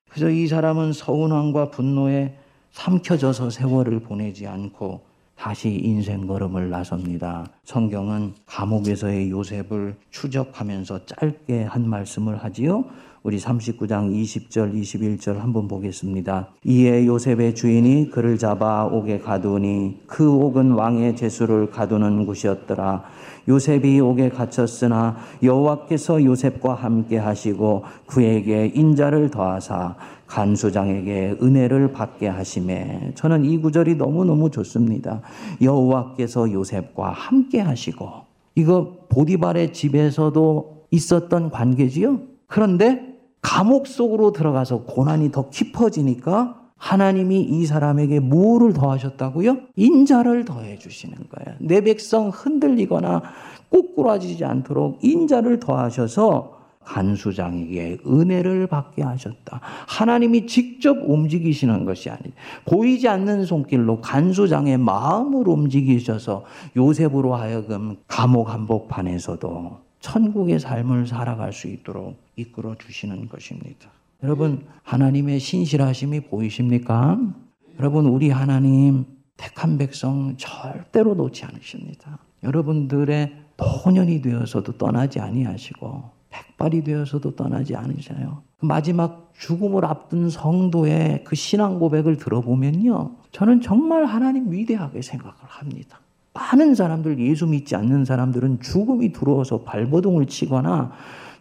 그래서 0.07 0.29
이 0.29 0.45
사람은 0.45 0.93
서운함과 0.93 1.71
분노에 1.71 2.35
삼켜져서 2.71 3.49
세월을 3.49 4.01
보내지 4.01 4.45
않고 4.45 5.01
다시 5.35 5.69
인생 5.69 6.27
걸음을 6.27 6.69
나섭니다. 6.69 7.47
성경은 7.63 8.35
감옥에서의 8.45 9.31
요셉을 9.31 9.95
추적하면서 10.11 11.07
짧게 11.07 11.63
한 11.63 11.89
말씀을 11.89 12.43
하지요. 12.43 12.85
우리 13.27 13.39
39장 13.39 14.09
20절, 14.09 14.73
21절 14.73 15.39
한번 15.39 15.67
보겠습니다. 15.67 16.47
이에 16.63 17.05
요셉의 17.05 17.55
주인이 17.55 18.09
그를 18.09 18.37
잡아 18.37 18.85
옥에 18.85 19.19
가두니 19.19 20.03
그 20.07 20.31
옥은 20.31 20.71
왕의 20.71 21.17
제수를 21.17 21.69
가두는 21.69 22.25
곳이었더라. 22.25 23.03
요셉이 23.49 23.99
옥에 23.99 24.29
갇혔으나 24.29 25.17
여호와께서 25.43 26.23
요셉과 26.23 26.73
함께 26.75 27.17
하시고 27.17 27.83
그에게 28.05 28.71
인자를 28.73 29.29
더하사 29.29 29.97
간수장에게 30.27 31.35
은혜를 31.41 31.91
받게 31.91 32.29
하심에 32.29 33.11
저는 33.15 33.43
이 33.43 33.57
구절이 33.57 33.95
너무너무 33.95 34.49
좋습니다. 34.49 35.19
여호와께서 35.61 36.53
요셉과 36.53 37.11
함께 37.11 37.59
하시고 37.59 38.09
이거 38.55 38.99
보디발의 39.09 39.73
집에서도 39.73 40.85
있었던 40.91 41.49
관계지요. 41.49 42.21
그런데 42.47 43.06
감옥 43.47 43.87
속으로 43.87 44.33
들어가서 44.33 44.79
고난이 44.79 45.31
더 45.31 45.49
깊어지니까 45.49 46.59
하나님이 46.75 47.39
이 47.43 47.65
사람에게 47.65 48.19
뭐를 48.19 48.73
더하셨다고요? 48.73 49.59
인자를 49.77 50.43
더해 50.43 50.77
주시는 50.77 51.15
거예요. 51.15 51.57
내 51.61 51.79
백성 51.79 52.27
흔들리거나 52.27 53.23
꼬꾸라지지 53.69 54.43
않도록 54.43 54.99
인자를 55.01 55.61
더하셔서 55.61 56.57
간수장에게 56.83 57.99
은혜를 58.05 58.67
받게 58.67 59.01
하셨다. 59.01 59.61
하나님이 59.87 60.45
직접 60.45 60.97
움직이시는 61.01 61.85
것이 61.85 62.09
아니 62.09 62.33
보이지 62.65 63.07
않는 63.07 63.45
손길로 63.45 64.01
간수장의 64.01 64.77
마음을 64.77 65.47
움직이셔서 65.47 66.43
요셉으로 66.75 67.33
하여금 67.35 67.95
감옥 68.07 68.49
한복판에서도 68.49 69.77
천국의 70.01 70.59
삶을 70.59 71.07
살아갈 71.07 71.53
수 71.53 71.69
있도록 71.69 72.26
이끌어 72.37 72.75
주시는 72.75 73.27
것입니다. 73.27 73.89
여러분, 74.23 74.65
하나님의 74.83 75.39
신실하심이 75.39 76.21
보이십니까? 76.21 77.19
여러분, 77.79 78.05
우리 78.05 78.29
하나님 78.29 79.05
택한 79.35 79.77
백성 79.77 80.35
절대로 80.37 81.13
놓지 81.13 81.45
않으십니다. 81.45 82.19
여러분들의 82.43 83.33
노년이 83.57 84.21
되어서도 84.21 84.77
떠나지 84.77 85.19
아니하시고 85.19 86.03
백발이 86.29 86.83
되어서도 86.83 87.35
떠나지 87.35 87.75
않으셔요. 87.75 88.43
마지막 88.59 89.31
죽음을 89.37 89.85
앞둔 89.85 90.29
성도의 90.29 91.23
그 91.23 91.35
신앙 91.35 91.79
고백을 91.79 92.17
들어보면요. 92.17 93.15
저는 93.31 93.61
정말 93.61 94.05
하나님 94.05 94.51
위대하게 94.51 95.01
생각을 95.01 95.35
합니다. 95.39 95.99
많은 96.33 96.75
사람들, 96.75 97.19
예수 97.19 97.47
믿지 97.47 97.75
않는 97.75 98.05
사람들은 98.05 98.59
죽음이 98.61 99.11
들어와서 99.11 99.63
발버둥을 99.63 100.27
치거나 100.27 100.91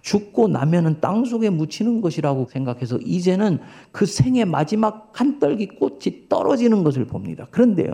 죽고 0.07 0.47
나면은 0.47 1.01
땅 1.01 1.25
속에 1.25 1.51
묻히는 1.51 2.01
것이라고 2.01 2.47
생각해서 2.49 2.97
이제는 2.99 3.59
그 3.91 4.07
생의 4.07 4.45
마지막 4.45 5.11
한 5.13 5.41
떨기 5.41 5.67
꽃이 5.67 6.29
떨어지는 6.29 6.85
것을 6.85 7.07
봅니다. 7.07 7.49
그런데요, 7.51 7.93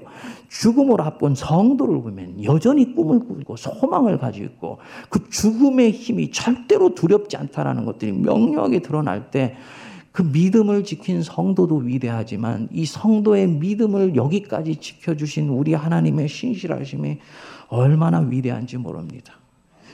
죽음을 0.50 1.00
앞본 1.00 1.34
성도를 1.34 2.02
보면 2.02 2.44
여전히 2.44 2.94
꿈을 2.94 3.20
꾸고 3.20 3.56
소망을 3.56 4.18
가지고 4.18 4.44
있고 4.44 4.78
그 5.08 5.30
죽음의 5.30 5.92
힘이 5.92 6.30
절대로 6.30 6.94
두렵지 6.94 7.38
않다라는 7.38 7.86
것들이 7.86 8.12
명료하게 8.12 8.82
드러날 8.82 9.30
때 9.30 9.56
그 10.12 10.20
믿음을 10.20 10.84
지킨 10.84 11.22
성도도 11.22 11.76
위대하지만 11.76 12.68
이 12.70 12.84
성도의 12.84 13.48
믿음을 13.48 14.14
여기까지 14.14 14.76
지켜주신 14.76 15.48
우리 15.48 15.72
하나님의 15.72 16.28
신실하심이 16.28 17.18
얼마나 17.68 18.18
위대한지 18.20 18.76
모릅니다. 18.76 19.41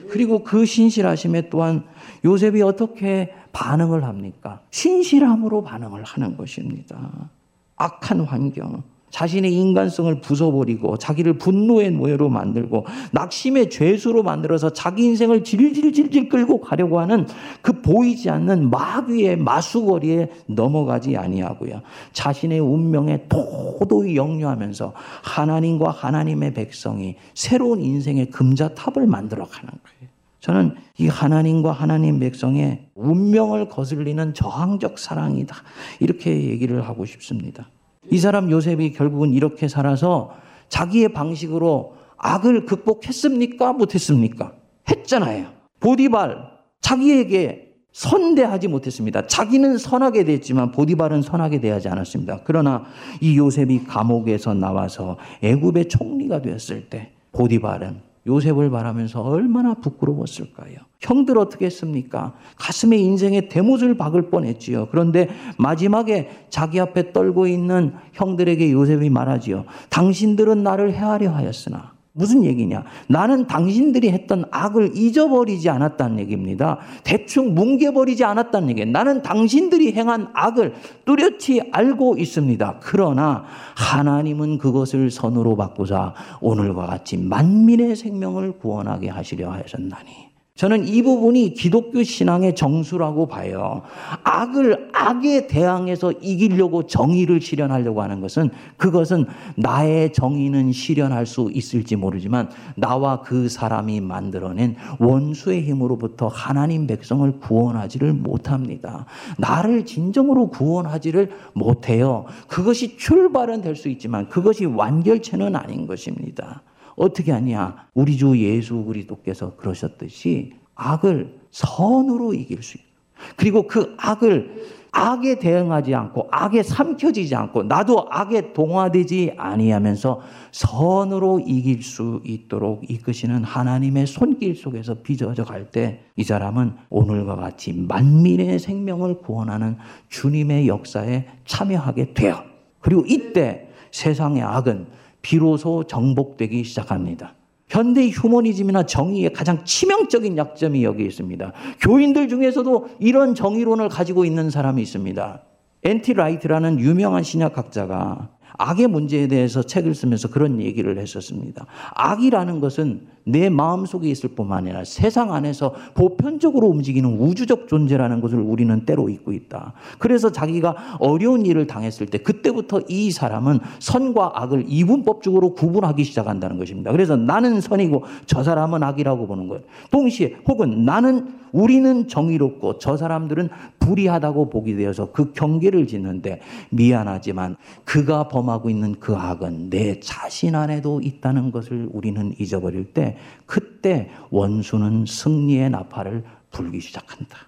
그리고 0.08 0.42
그 0.42 0.64
신실하심에 0.64 1.48
또한 1.48 1.84
요셉이 2.24 2.62
어떻게 2.62 3.32
반응을 3.52 4.04
합니까? 4.04 4.60
신실함으로 4.70 5.64
반응을 5.64 6.04
하는 6.04 6.36
것입니다. 6.36 7.30
악한 7.76 8.20
환경, 8.22 8.82
자신의 9.10 9.52
인간성을 9.52 10.20
부숴버리고 10.20 10.98
자기를 10.98 11.38
분노의 11.38 11.92
노예로 11.92 12.28
만들고 12.28 12.86
낙심의 13.12 13.70
죄수로 13.70 14.22
만들어서 14.22 14.70
자기 14.70 15.04
인생을 15.04 15.44
질질질질 15.44 16.28
끌고 16.28 16.60
가려고 16.60 17.00
하는 17.00 17.26
그 17.62 17.80
보이지 17.80 18.30
않는 18.30 18.70
마귀의 18.70 19.36
마수거리에 19.38 20.30
넘어가지 20.46 21.16
아니하고요. 21.16 21.82
자신의 22.12 22.60
운명에 22.60 23.26
도도히 23.28 24.16
역류하면서 24.16 24.92
하나님과 25.22 25.90
하나님의 25.90 26.54
백성이 26.54 27.16
새로운 27.34 27.80
인생의 27.80 28.30
금자탑을 28.30 29.06
만들어 29.06 29.46
가는 29.46 29.68
거예요. 29.70 30.08
저는 30.40 30.76
이 30.98 31.08
하나님과 31.08 31.72
하나님 31.72 32.20
백성의 32.20 32.90
운명을 32.94 33.68
거슬리는 33.68 34.34
저항적 34.34 34.98
사랑이다. 34.98 35.56
이렇게 36.00 36.30
얘기를 36.44 36.86
하고 36.86 37.04
싶습니다. 37.04 37.68
이 38.10 38.18
사람 38.18 38.50
요셉이 38.50 38.92
결국은 38.92 39.32
이렇게 39.32 39.68
살아서 39.68 40.30
자기의 40.68 41.10
방식으로 41.10 41.96
악을 42.16 42.66
극복했습니까? 42.66 43.72
못했습니까? 43.72 44.52
했잖아요. 44.90 45.46
보디발, 45.80 46.50
자기에게 46.80 47.68
선대하지 47.92 48.68
못했습니다. 48.68 49.26
자기는 49.26 49.78
선하게 49.78 50.24
됐지만 50.24 50.72
보디발은 50.72 51.22
선하게 51.22 51.60
대하지 51.60 51.88
않았습니다. 51.88 52.40
그러나 52.44 52.84
이 53.20 53.36
요셉이 53.36 53.84
감옥에서 53.84 54.54
나와서 54.54 55.16
애굽의 55.42 55.88
총리가 55.88 56.42
되었을 56.42 56.88
때 56.88 57.12
보디발은 57.32 58.07
요셉을 58.28 58.70
바라면서 58.70 59.22
얼마나 59.22 59.74
부끄러웠을까요? 59.74 60.76
형들 61.00 61.38
어떻게 61.38 61.66
했습니까? 61.66 62.34
가슴에 62.56 62.96
인생의 62.96 63.48
대못을 63.48 63.96
박을 63.96 64.30
뻔했지요. 64.30 64.88
그런데 64.90 65.28
마지막에 65.58 66.46
자기 66.50 66.78
앞에 66.78 67.12
떨고 67.12 67.46
있는 67.46 67.94
형들에게 68.12 68.70
요셉이 68.70 69.10
말하지요. 69.10 69.64
당신들은 69.88 70.62
나를 70.62 70.92
해하려 70.92 71.30
하였으나 71.30 71.97
무슨 72.18 72.44
얘기냐? 72.44 72.82
나는 73.06 73.46
당신들이 73.46 74.10
했던 74.10 74.44
악을 74.50 74.96
잊어버리지 74.96 75.70
않았다는 75.70 76.18
얘기입니다. 76.18 76.78
대충 77.04 77.54
뭉개버리지 77.54 78.24
않았다는 78.24 78.70
얘기예요. 78.70 78.90
나는 78.90 79.22
당신들이 79.22 79.92
행한 79.92 80.30
악을 80.34 80.74
뚜렷이 81.04 81.62
알고 81.70 82.16
있습니다. 82.18 82.80
그러나 82.80 83.44
하나님은 83.76 84.58
그것을 84.58 85.12
선으로 85.12 85.54
바꾸사 85.54 86.12
오늘과 86.40 86.86
같이 86.86 87.16
만민의 87.16 87.94
생명을 87.94 88.58
구원하게 88.58 89.10
하시려 89.10 89.52
하셨나니. 89.52 90.27
저는 90.58 90.88
이 90.88 91.02
부분이 91.02 91.54
기독교 91.54 92.02
신앙의 92.02 92.56
정수라고 92.56 93.26
봐요. 93.26 93.82
악을 94.24 94.88
악에 94.92 95.46
대항해서 95.46 96.10
이기려고 96.20 96.84
정의를 96.84 97.40
실현하려고 97.40 98.02
하는 98.02 98.20
것은 98.20 98.50
그것은 98.76 99.26
나의 99.54 100.12
정의는 100.12 100.72
실현할 100.72 101.26
수 101.26 101.48
있을지 101.54 101.94
모르지만 101.94 102.50
나와 102.74 103.20
그 103.20 103.48
사람이 103.48 104.00
만들어낸 104.00 104.74
원수의 104.98 105.62
힘으로부터 105.62 106.26
하나님 106.26 106.88
백성을 106.88 107.38
구원하지를 107.38 108.12
못합니다. 108.12 109.06
나를 109.36 109.86
진정으로 109.86 110.48
구원하지를 110.48 111.30
못해요. 111.52 112.24
그것이 112.48 112.96
출발은 112.96 113.62
될 113.62 113.78
수 113.78 113.88
있지만 113.90 114.28
그것이 114.28 114.64
완결체는 114.64 115.54
아닌 115.54 115.86
것입니다. 115.86 116.62
어떻게 116.98 117.32
하냐? 117.32 117.88
우리 117.94 118.16
주 118.16 118.36
예수 118.38 118.84
그리스도께서 118.84 119.56
그러셨듯이 119.56 120.52
악을 120.74 121.38
선으로 121.50 122.34
이길 122.34 122.62
수 122.62 122.76
있고 122.78 122.88
그리고 123.36 123.66
그 123.66 123.94
악을 123.98 124.78
악에 124.90 125.38
대응하지 125.38 125.94
않고 125.94 126.28
악에 126.30 126.62
삼켜지지 126.62 127.34
않고 127.34 127.64
나도 127.64 128.06
악에 128.10 128.52
동화되지 128.52 129.34
아니하면서 129.36 130.20
선으로 130.50 131.40
이길 131.40 131.82
수 131.82 132.20
있도록 132.24 132.88
이끄시는 132.90 133.44
하나님의 133.44 134.06
손길 134.06 134.54
속에서 134.56 135.02
빚어져 135.02 135.44
갈 135.44 135.70
때 135.70 136.08
이 136.16 136.24
사람은 136.24 136.72
오늘과 136.90 137.36
같이 137.36 137.72
만민의 137.72 138.58
생명을 138.58 139.18
구원하는 139.18 139.76
주님의 140.08 140.66
역사에 140.66 141.26
참여하게 141.44 142.14
돼요. 142.14 142.42
그리고 142.80 143.04
이때 143.06 143.68
세상의 143.92 144.42
악은 144.42 144.86
비로소 145.28 145.84
정복되기 145.84 146.64
시작합니다. 146.64 147.34
현대 147.68 148.08
휴머니즘이나 148.08 148.86
정의의 148.86 149.30
가장 149.34 149.62
치명적인 149.62 150.38
약점이 150.38 150.82
여기 150.84 151.04
있습니다. 151.04 151.52
교인들 151.82 152.28
중에서도 152.28 152.88
이런 152.98 153.34
정의론을 153.34 153.90
가지고 153.90 154.24
있는 154.24 154.48
사람이 154.48 154.80
있습니다. 154.80 155.42
N.T. 155.84 156.14
라이트라는 156.14 156.80
유명한 156.80 157.22
신약학자가 157.22 158.30
악의 158.56 158.86
문제에 158.86 159.28
대해서 159.28 159.62
책을 159.62 159.94
쓰면서 159.94 160.28
그런 160.30 160.62
얘기를 160.62 160.98
했었습니다. 160.98 161.66
악이라는 161.94 162.60
것은 162.60 163.08
내 163.28 163.48
마음 163.48 163.86
속에 163.86 164.08
있을 164.08 164.30
뿐만 164.30 164.58
아니라 164.58 164.84
세상 164.84 165.32
안에서 165.32 165.74
보편적으로 165.94 166.68
움직이는 166.68 167.18
우주적 167.18 167.68
존재라는 167.68 168.20
것을 168.20 168.38
우리는 168.38 168.84
때로 168.84 169.08
잊고 169.08 169.32
있다. 169.32 169.74
그래서 169.98 170.32
자기가 170.32 170.96
어려운 170.98 171.44
일을 171.44 171.66
당했을 171.66 172.06
때 172.06 172.18
그때부터 172.18 172.80
이 172.88 173.10
사람은 173.10 173.60
선과 173.78 174.32
악을 174.34 174.64
이분법적으로 174.68 175.54
구분하기 175.54 176.04
시작한다는 176.04 176.58
것입니다. 176.58 176.90
그래서 176.92 177.16
나는 177.16 177.60
선이고 177.60 178.04
저 178.26 178.42
사람은 178.42 178.82
악이라고 178.82 179.26
보는 179.26 179.48
거예요. 179.48 179.62
동시에 179.90 180.36
혹은 180.46 180.84
나는 180.84 181.38
우리는 181.52 182.08
정의롭고 182.08 182.78
저 182.78 182.96
사람들은 182.96 183.48
불의하다고 183.78 184.50
보게 184.50 184.74
되어서 184.74 185.12
그 185.12 185.32
경계를 185.32 185.86
짓는데 185.86 186.40
미안하지만 186.70 187.56
그가 187.84 188.28
범하고 188.28 188.70
있는 188.70 188.96
그 188.98 189.16
악은 189.16 189.70
내 189.70 190.00
자신 190.00 190.54
안에도 190.54 191.00
있다는 191.00 191.50
것을 191.50 191.88
우리는 191.92 192.34
잊어버릴 192.38 192.92
때 192.92 193.16
그때 193.46 194.10
원수는 194.30 195.06
승리의 195.06 195.70
나팔을 195.70 196.24
불기 196.50 196.80
시작한다. 196.80 197.38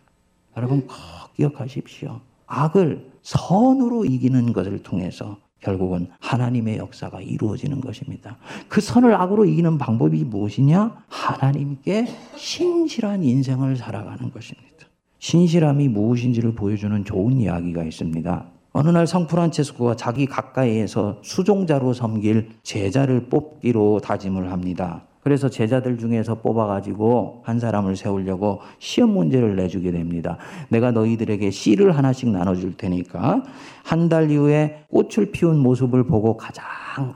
여러분 0.56 0.86
꼭 0.86 0.96
기억하십시오. 1.36 2.20
악을 2.46 3.10
선으로 3.22 4.04
이기는 4.04 4.52
것을 4.52 4.82
통해서 4.82 5.38
결국은 5.60 6.08
하나님의 6.20 6.78
역사가 6.78 7.20
이루어지는 7.20 7.80
것입니다. 7.80 8.36
그 8.68 8.80
선을 8.80 9.14
악으로 9.14 9.44
이기는 9.44 9.78
방법이 9.78 10.24
무엇이냐? 10.24 11.04
하나님께 11.08 12.06
신실한 12.36 13.22
인생을 13.22 13.76
살아가는 13.76 14.30
것입니다. 14.30 14.70
신실함이 15.18 15.88
무엇인지를 15.88 16.54
보여주는 16.54 17.04
좋은 17.04 17.38
이야기가 17.38 17.84
있습니다. 17.84 18.46
어느 18.72 18.88
날성 18.88 19.26
프란체스코가 19.26 19.96
자기 19.96 20.26
가까이에서 20.26 21.18
수종자로 21.22 21.92
섬길 21.92 22.50
제자를 22.62 23.28
뽑기로 23.28 24.00
다짐을 24.00 24.50
합니다. 24.50 25.04
그래서 25.22 25.48
제자들 25.50 25.98
중에서 25.98 26.36
뽑아가지고 26.36 27.42
한 27.44 27.58
사람을 27.60 27.96
세우려고 27.96 28.60
시험 28.78 29.10
문제를 29.10 29.56
내주게 29.56 29.90
됩니다. 29.92 30.38
내가 30.68 30.90
너희들에게 30.92 31.50
씨를 31.50 31.96
하나씩 31.96 32.30
나눠줄 32.30 32.76
테니까 32.76 33.42
한 33.84 34.08
달 34.08 34.30
이후에 34.30 34.84
꽃을 34.88 35.30
피운 35.30 35.58
모습을 35.58 36.04
보고 36.04 36.36
가장 36.36 36.64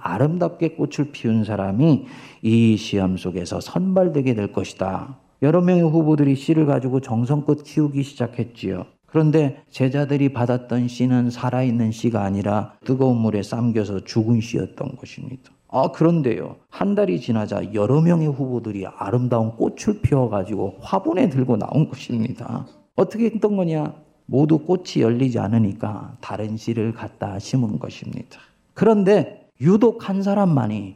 아름답게 0.02 0.76
꽃을 0.76 1.10
피운 1.12 1.44
사람이 1.44 2.06
이 2.42 2.76
시험 2.76 3.16
속에서 3.16 3.60
선발되게 3.60 4.34
될 4.34 4.52
것이다. 4.52 5.16
여러 5.42 5.60
명의 5.60 5.82
후보들이 5.82 6.36
씨를 6.36 6.66
가지고 6.66 7.00
정성껏 7.00 7.64
키우기 7.64 8.02
시작했지요. 8.02 8.86
그런데 9.06 9.62
제자들이 9.70 10.32
받았던 10.32 10.88
씨는 10.88 11.30
살아있는 11.30 11.92
씨가 11.92 12.22
아니라 12.22 12.74
뜨거운 12.84 13.18
물에 13.18 13.42
삶겨서 13.42 14.04
죽은 14.04 14.40
씨였던 14.40 14.96
것입니다. 14.96 15.50
아, 15.76 15.88
그런데요. 15.88 16.54
한 16.70 16.94
달이 16.94 17.20
지나자 17.20 17.74
여러 17.74 18.00
명의 18.00 18.28
후보들이 18.28 18.86
아름다운 18.86 19.56
꽃을 19.56 20.02
피워가지고 20.02 20.76
화분에 20.80 21.28
들고 21.28 21.56
나온 21.56 21.88
것입니다. 21.88 22.64
어떻게 22.94 23.24
했던 23.24 23.56
거냐? 23.56 23.92
모두 24.26 24.60
꽃이 24.60 25.00
열리지 25.00 25.40
않으니까 25.40 26.16
다른 26.20 26.56
씨를 26.56 26.92
갖다 26.92 27.40
심은 27.40 27.80
것입니다. 27.80 28.38
그런데 28.72 29.50
유독 29.60 30.08
한 30.08 30.22
사람만이 30.22 30.94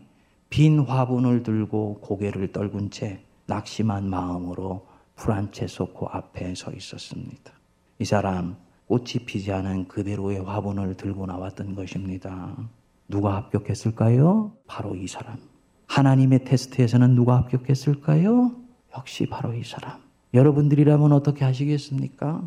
빈 0.49 0.79
화분을 0.79 1.43
들고 1.43 1.99
고개를 2.01 2.53
떨군 2.53 2.91
채 2.91 3.19
낙심한 3.47 4.09
마음으로 4.09 4.87
프란체소코 5.17 6.07
앞에 6.07 6.55
서 6.55 6.71
있었습니다. 6.71 7.53
이 7.99 8.05
사람 8.05 8.57
꽃이 8.87 9.25
피지 9.27 9.51
않은 9.51 9.89
그대로의 9.89 10.39
화분을 10.45 10.97
들고 10.97 11.27
나왔던 11.27 11.75
것입니다. 11.75 12.57
누가 13.09 13.37
합격했을까요? 13.37 14.53
바로 14.67 14.95
이 14.95 15.09
사람. 15.09 15.37
하나님의 15.87 16.45
테스트에서는 16.45 17.15
누가 17.15 17.37
합격했을까요? 17.39 18.53
역시 18.97 19.27
바로 19.27 19.55
이 19.55 19.65
사람. 19.65 19.99
여러분들이라면 20.35 21.13
어떻게 21.13 21.45
하시겠습니까? 21.45 22.43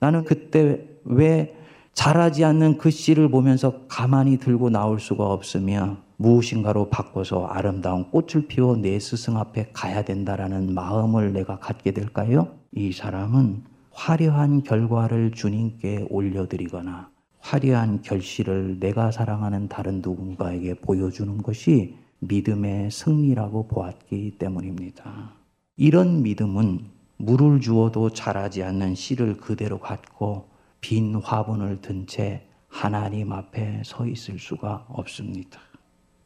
나는 0.00 0.24
그때 0.24 0.88
왜 1.04 1.54
자라지 1.92 2.44
않는 2.44 2.78
그 2.78 2.90
씨를 2.90 3.30
보면서 3.30 3.86
가만히 3.88 4.38
들고 4.38 4.70
나올 4.70 5.00
수가 5.00 5.26
없으며 5.26 5.98
무엇인가로 6.16 6.88
바꿔서 6.88 7.46
아름다운 7.46 8.10
꽃을 8.10 8.46
피워 8.48 8.76
내 8.76 8.98
스승 8.98 9.36
앞에 9.36 9.70
가야 9.72 10.02
된다라는 10.02 10.72
마음을 10.72 11.32
내가 11.32 11.58
갖게 11.58 11.90
될까요? 11.90 12.48
이 12.72 12.92
사람은 12.92 13.64
화려한 13.90 14.62
결과를 14.62 15.32
주님께 15.32 16.06
올려드리거나 16.08 17.09
화려한 17.40 18.02
결실을 18.02 18.78
내가 18.78 19.10
사랑하는 19.10 19.68
다른 19.68 20.00
누군가에게 20.02 20.74
보여주는 20.74 21.38
것이 21.38 21.96
믿음의 22.20 22.90
승리라고 22.90 23.66
보았기 23.66 24.36
때문입니다. 24.38 25.32
이런 25.76 26.22
믿음은 26.22 26.84
물을 27.16 27.60
주어도 27.60 28.10
자라지 28.10 28.62
않는 28.62 28.94
씨를 28.94 29.36
그대로 29.38 29.78
갖고 29.78 30.48
빈 30.80 31.14
화분을 31.16 31.80
든 31.80 32.06
채 32.06 32.46
하나님 32.68 33.32
앞에 33.32 33.82
서 33.84 34.06
있을 34.06 34.38
수가 34.38 34.86
없습니다. 34.88 35.60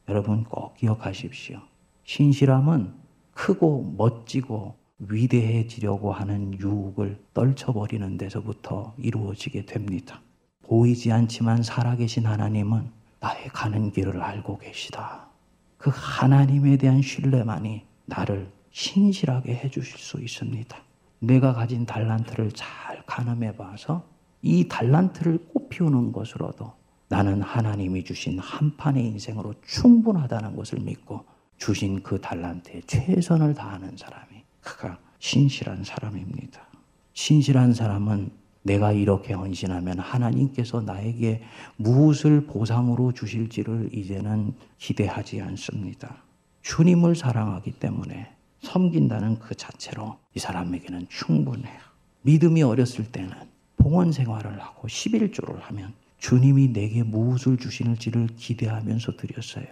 여러분 0.09 0.45
꼭 0.45 0.75
기억하십시오. 0.75 1.59
신실함은 2.05 2.93
크고 3.33 3.95
멋지고 3.97 4.75
위대해지려고 4.99 6.13
하는 6.13 6.59
유혹을 6.59 7.19
떨쳐버리는 7.33 8.19
데서부터 8.19 8.95
이루어지게 8.99 9.65
됩니다. 9.65 10.21
보이지 10.65 11.13
않지만 11.13 11.63
살아계신 11.63 12.27
하나님은 12.27 12.91
나의 13.21 13.49
가는 13.49 13.91
길을 13.91 14.21
알고 14.23 14.59
계시다. 14.59 15.29
그 15.79 15.91
하나님에 15.93 16.77
대한 16.77 17.03
신뢰만이 17.03 17.85
나를 18.07 18.51
신실하게 18.71 19.55
해주실 19.57 19.99
수 19.99 20.21
있습니다. 20.21 20.77
내가 21.21 21.53
가진 21.55 21.87
달란트를 21.87 22.53
잘 22.53 23.05
가늠해 23.07 23.57
봐서 23.57 24.05
이 24.43 24.69
달란트를 24.69 25.47
꽃피우는 25.53 26.13
것으로도 26.13 26.73
나는 27.09 27.41
하나님이 27.43 28.05
주신 28.05 28.39
한 28.39 28.77
판의 28.77 29.07
인생으로 29.07 29.55
충분하다는 29.67 30.57
것을 30.57 30.81
믿고 30.81 31.25
주신 31.57 32.03
그 32.03 32.21
달란트에 32.21 32.83
최선을 32.87 33.55
다하는 33.55 33.97
사람이 33.97 34.45
그가 34.61 34.99
신실한 35.19 35.85
사람입니다. 35.85 36.61
신실한 37.13 37.73
사람은 37.73 38.31
내가 38.65 38.93
이렇게 38.93 39.35
헌신하면 39.35 39.99
하나님께서 39.99 40.81
나에게 40.81 41.43
무엇을 41.77 42.47
보상으로 42.47 43.13
주실지를 43.13 43.91
이제는 43.93 44.55
기대하지 44.79 45.41
않습니다. 45.43 46.17
주님을 46.63 47.15
사랑하기 47.15 47.73
때문에 47.73 48.35
섬긴다는 48.63 49.39
그 49.39 49.55
자체로 49.55 50.19
이 50.35 50.39
사람에게는 50.39 51.07
충분해요. 51.11 51.79
믿음이 52.23 52.63
어렸을 52.63 53.05
때는 53.13 53.31
봉헌 53.77 54.13
생활을 54.13 54.59
하고 54.61 54.89
11조를 54.89 55.61
하면 55.61 55.93
주님이 56.19 56.69
내게 56.69 57.03
무엇을 57.03 57.59
주실지를 57.59 58.29
기대하면서 58.37 59.19
드렸어요. 59.19 59.67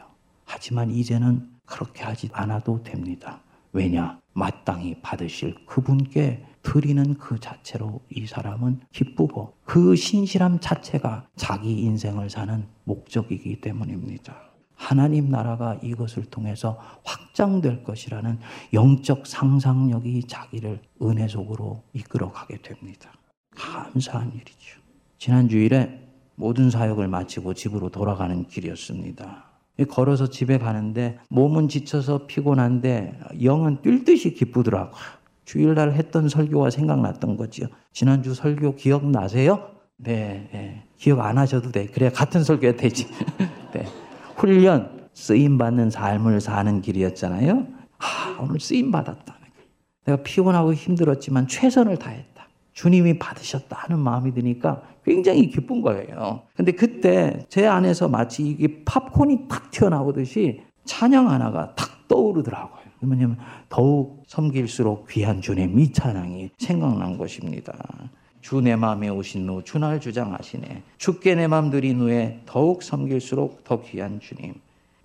하지만 0.44 0.90
이제는 0.90 1.48
그렇게 1.64 2.02
하지 2.02 2.28
않아도 2.35 2.83
됩니다. 2.83 3.40
왜냐? 3.72 4.20
마땅히 4.35 5.00
받으실 5.00 5.55
그분께 5.64 6.44
드리는 6.62 7.14
그 7.14 7.38
자체로 7.38 8.01
이 8.11 8.27
사람은 8.27 8.81
기쁘고 8.92 9.55
그 9.64 9.96
신실함 9.96 10.61
자체가 10.61 11.27
자기 11.37 11.83
인생을 11.83 12.31
사는 12.31 12.66
목적이기 12.85 13.61
때문입니다. 13.61 14.53
하나님 14.75 15.29
나라가 15.31 15.79
이것을 15.83 16.25
통해서 16.25 16.79
확장될 17.05 17.85
것이라는 17.85 18.38
영적 18.72 19.27
상상력이 19.27 20.25
자기를 20.25 20.81
은혜 21.03 21.29
속으로 21.29 21.83
이끌어 21.92 22.33
가게 22.33 22.61
됩니다. 22.61 23.12
감사한 23.55 24.33
일이죠. 24.35 24.81
지난 25.18 25.48
주일에 25.48 26.01
모든 26.35 26.70
사역을 26.70 27.07
마치고 27.07 27.55
집으로 27.55 27.90
돌아가는 27.90 28.44
길이었습니다. 28.46 29.44
걸어서 29.88 30.29
집에 30.29 30.59
가는데 30.59 31.18
몸은 31.29 31.68
지쳐서 31.68 32.27
피곤한데 32.27 33.20
영은 33.42 33.83
뛸 33.83 34.05
듯이 34.05 34.35
기쁘더라고요. 34.35 35.21
주일날 35.44 35.92
했던 35.92 36.28
설교가 36.28 36.70
생각났던 36.70 37.37
거죠. 37.37 37.66
지난주 37.92 38.35
설교 38.35 38.76
기억나세요? 38.76 39.70
네, 39.96 40.48
네. 40.52 40.85
기억 40.96 41.20
안 41.20 41.38
하셔도 41.38 41.70
돼. 41.70 41.87
그래 41.87 42.11
같은 42.11 42.42
설교가 42.44 42.76
되지. 42.76 43.07
네. 43.72 43.87
훈련 44.37 45.09
쓰임 45.12 45.59
받는 45.59 45.90
삶을 45.90 46.40
사는 46.40 46.81
길이었잖아요. 46.81 47.66
아, 47.98 48.38
오늘 48.40 48.61
쓰임 48.61 48.90
받았다. 48.90 49.42
내가 50.05 50.22
피곤하고 50.22 50.74
힘들었지만 50.74 51.46
최선을 51.48 51.98
다했다. 51.98 52.48
주님이 52.72 53.18
받으셨다 53.18 53.76
하는 53.76 53.98
마음이 53.98 54.33
드니까 54.33 54.83
굉장히 55.05 55.48
기쁜 55.48 55.83
거예요. 55.83 56.42
근데 56.57 56.72
그때 56.72 57.44
제 57.48 57.66
안에서 57.66 58.09
마치 58.09 58.46
이게 58.46 58.83
팝콘이 58.85 59.48
탁 59.48 59.70
튀어나오듯이 59.70 60.62
찬양 60.85 61.31
하나가 61.31 61.74
탁 61.74 62.09
떠오르더라고요. 62.09 62.82
뭐냐면 63.07 63.38
더욱 63.69 64.23
섬길수록 64.27 65.09
귀한 65.09 65.41
주님 65.41 65.79
이 65.79 65.93
찬양이 65.93 66.51
생각난 66.59 67.19
것입니다. 67.19 67.73
주 68.43 68.61
내 68.61 68.75
마음에 68.77 69.09
오신 69.09 69.49
후 69.49 69.62
주날 69.65 70.01
주장하시네. 70.01 70.83
주께 70.99 71.35
내맘 71.37 71.71
들인 71.71 72.01
후에 72.01 72.41
더욱 72.45 72.83
섬길수록 72.83 73.65
더 73.65 73.81
귀한 73.83 74.21
주님. 74.21 74.55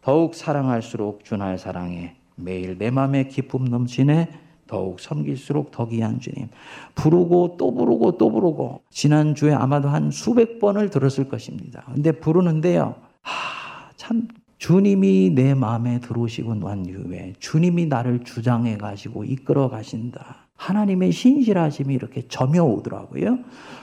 더욱 0.02 0.36
사랑할수록 0.36 1.24
주날 1.24 1.58
사랑해. 1.58 2.16
매일 2.36 2.78
내 2.78 2.90
마음에 2.90 3.28
기쁨 3.28 3.66
넘치네. 3.66 4.30
더욱 4.66 5.00
섬길수록 5.00 5.72
더 5.72 5.88
귀한 5.88 6.20
주님. 6.20 6.50
부르고 6.96 7.58
또 7.58 7.74
부르고 7.74 8.18
또 8.18 8.32
부르고 8.32 8.82
지난주에 8.90 9.54
아마도 9.54 9.88
한 9.88 10.10
수백 10.12 10.60
번을 10.60 10.90
들었을 10.90 11.30
것입니다. 11.30 11.84
근데 11.94 12.12
부르는데요. 12.12 12.96
하, 13.22 13.92
참 13.96 14.28
주님이 14.58 15.32
내 15.36 15.54
마음에 15.54 16.00
들어오시고 16.00 16.56
난 16.56 16.86
이후에 16.86 17.34
주님이 17.39 17.86
나를 17.86 18.24
주장해 18.24 18.78
가시고 18.78 19.24
이끌어 19.24 19.70
가신다. 19.70 20.48
하나님의 20.56 21.12
신실하심이 21.12 21.93
이렇게 21.93 22.28
점여오더라고요. 22.28 23.38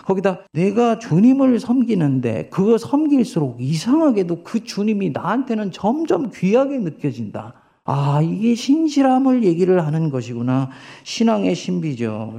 거기다 0.05 0.41
내가 0.53 0.99
주님을 0.99 1.61
섬기는데 1.61 2.49
그거 2.51 2.77
섬길수록 2.77 3.59
이상하게도 3.61 4.43
그 4.43 4.65
주님이 4.65 5.11
나한테는 5.11 5.71
점점 5.71 6.31
귀하게 6.35 6.79
느껴진다. 6.79 7.55
아, 7.85 8.21
이게 8.23 8.55
신실함을 8.55 9.45
얘기를 9.45 9.87
하는 9.87 10.11
것이구나. 10.11 10.71
신앙의 11.05 11.55
신비죠. 11.55 12.39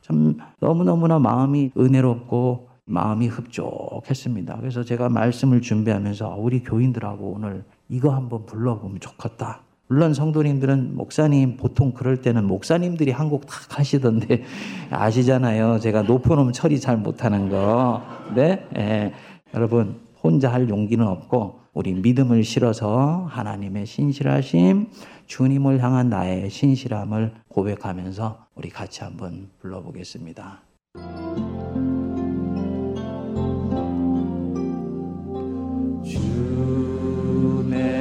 참 0.00 0.38
너무너무나 0.60 1.18
마음이 1.18 1.72
은혜롭고 1.76 2.67
마음이 2.88 3.28
흡족했습니다. 3.28 4.56
그래서 4.58 4.82
제가 4.82 5.08
말씀을 5.08 5.60
준비하면서 5.60 6.36
우리 6.38 6.62
교인들하고 6.62 7.34
오늘 7.36 7.64
이거 7.88 8.14
한번 8.14 8.46
불러보면 8.46 9.00
좋겠다. 9.00 9.60
물론 9.88 10.12
성도님들은 10.12 10.96
목사님 10.96 11.56
보통 11.56 11.92
그럴 11.92 12.20
때는 12.20 12.46
목사님들이 12.46 13.10
한곡탁 13.10 13.78
하시던데 13.78 14.42
아시잖아요. 14.90 15.78
제가 15.78 16.02
높여놓으면 16.02 16.52
처리 16.52 16.78
잘 16.78 16.96
못하는 16.98 17.48
거. 17.48 18.02
네, 18.34 18.66
예. 18.76 19.12
여러분 19.54 20.00
혼자 20.22 20.52
할 20.52 20.68
용기는 20.68 21.06
없고 21.06 21.60
우리 21.72 21.94
믿음을 21.94 22.42
실어서 22.44 23.26
하나님의 23.30 23.86
신실하심, 23.86 24.88
주님을 25.26 25.82
향한 25.82 26.08
나의 26.08 26.50
신실함을 26.50 27.32
고백하면서 27.48 28.46
우리 28.56 28.68
같이 28.68 29.04
한번 29.04 29.48
불러보겠습니다. 29.60 30.62
주내 36.08 37.98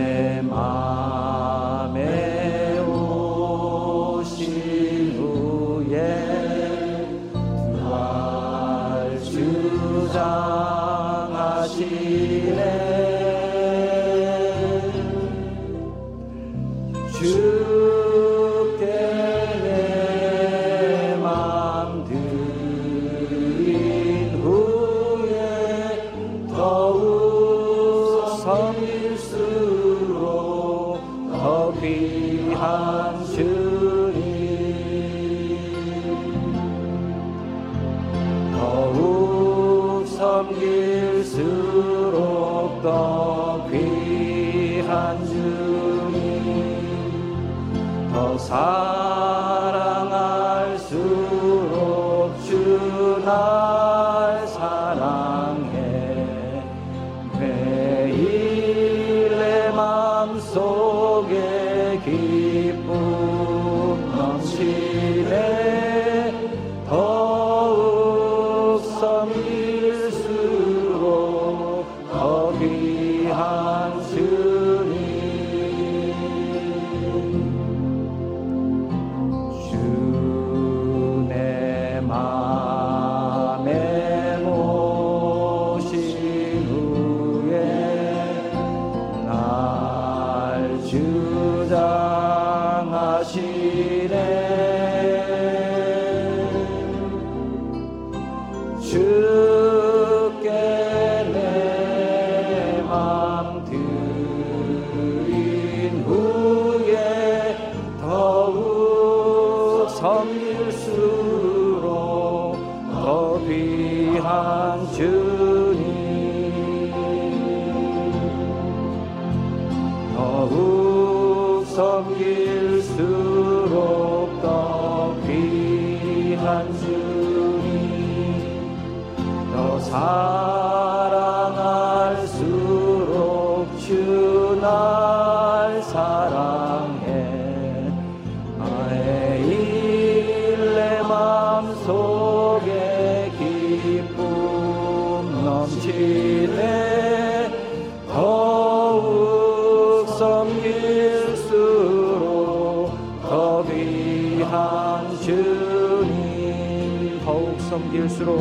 섬길수록 158.18 158.34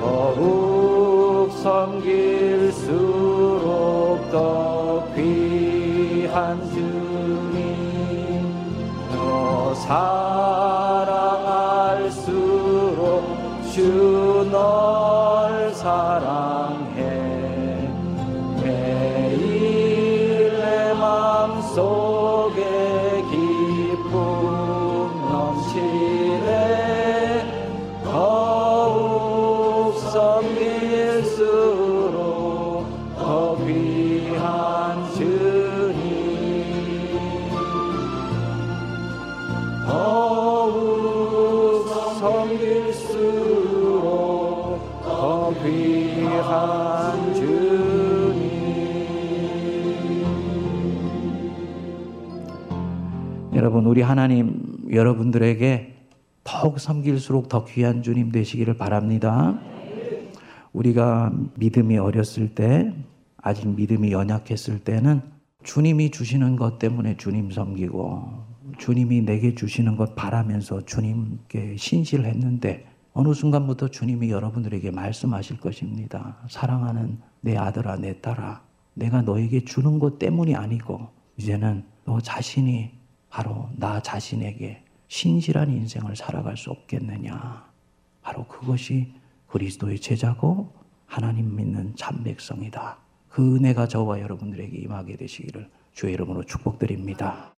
더욱 0.00 1.52
섬길수록 1.52 2.80
더 4.30 4.63
우리 53.94 54.02
하나님 54.02 54.88
여러분들에게 54.90 55.94
더욱 56.42 56.80
섬길수록 56.80 57.48
더 57.48 57.64
귀한 57.64 58.02
주님 58.02 58.32
되시기를 58.32 58.76
바랍니다. 58.76 59.56
우리가 60.72 61.32
믿음이 61.54 61.98
어렸을 61.98 62.56
때 62.56 62.92
아직 63.36 63.68
믿음이 63.68 64.10
연약했을 64.10 64.80
때는 64.80 65.22
주님이 65.62 66.10
주시는 66.10 66.56
것 66.56 66.80
때문에 66.80 67.16
주님 67.18 67.52
섬기고 67.52 68.32
주님이 68.78 69.20
내게 69.20 69.54
주시는 69.54 69.96
것 69.96 70.16
바라면서 70.16 70.84
주님께 70.84 71.76
신실했는데 71.76 72.86
어느 73.12 73.32
순간부터 73.32 73.86
주님이 73.86 74.28
여러분들에게 74.28 74.90
말씀하실 74.90 75.60
것입니다. 75.60 76.38
사랑하는 76.48 77.18
내 77.42 77.56
아들아 77.56 77.94
내 77.98 78.20
딸아 78.20 78.60
내가 78.94 79.22
너에게 79.22 79.64
주는 79.64 80.00
것 80.00 80.18
때문이 80.18 80.56
아니고 80.56 81.10
이제는 81.36 81.84
너 82.04 82.20
자신이 82.20 83.03
바로 83.34 83.68
나 83.74 84.00
자신에게 84.00 84.84
신실한 85.08 85.68
인생을 85.68 86.14
살아갈 86.14 86.56
수 86.56 86.70
없겠느냐. 86.70 87.68
바로 88.22 88.46
그것이 88.46 89.12
그리스도의 89.48 89.98
제자고 89.98 90.72
하나님 91.04 91.56
믿는 91.56 91.96
참 91.96 92.22
백성이다. 92.22 92.96
그 93.28 93.56
은혜가 93.56 93.88
저와 93.88 94.20
여러분들에게 94.20 94.78
임하게 94.78 95.16
되시기를 95.16 95.68
주의 95.92 96.14
이름으로 96.14 96.44
축복드립니다. 96.44 97.53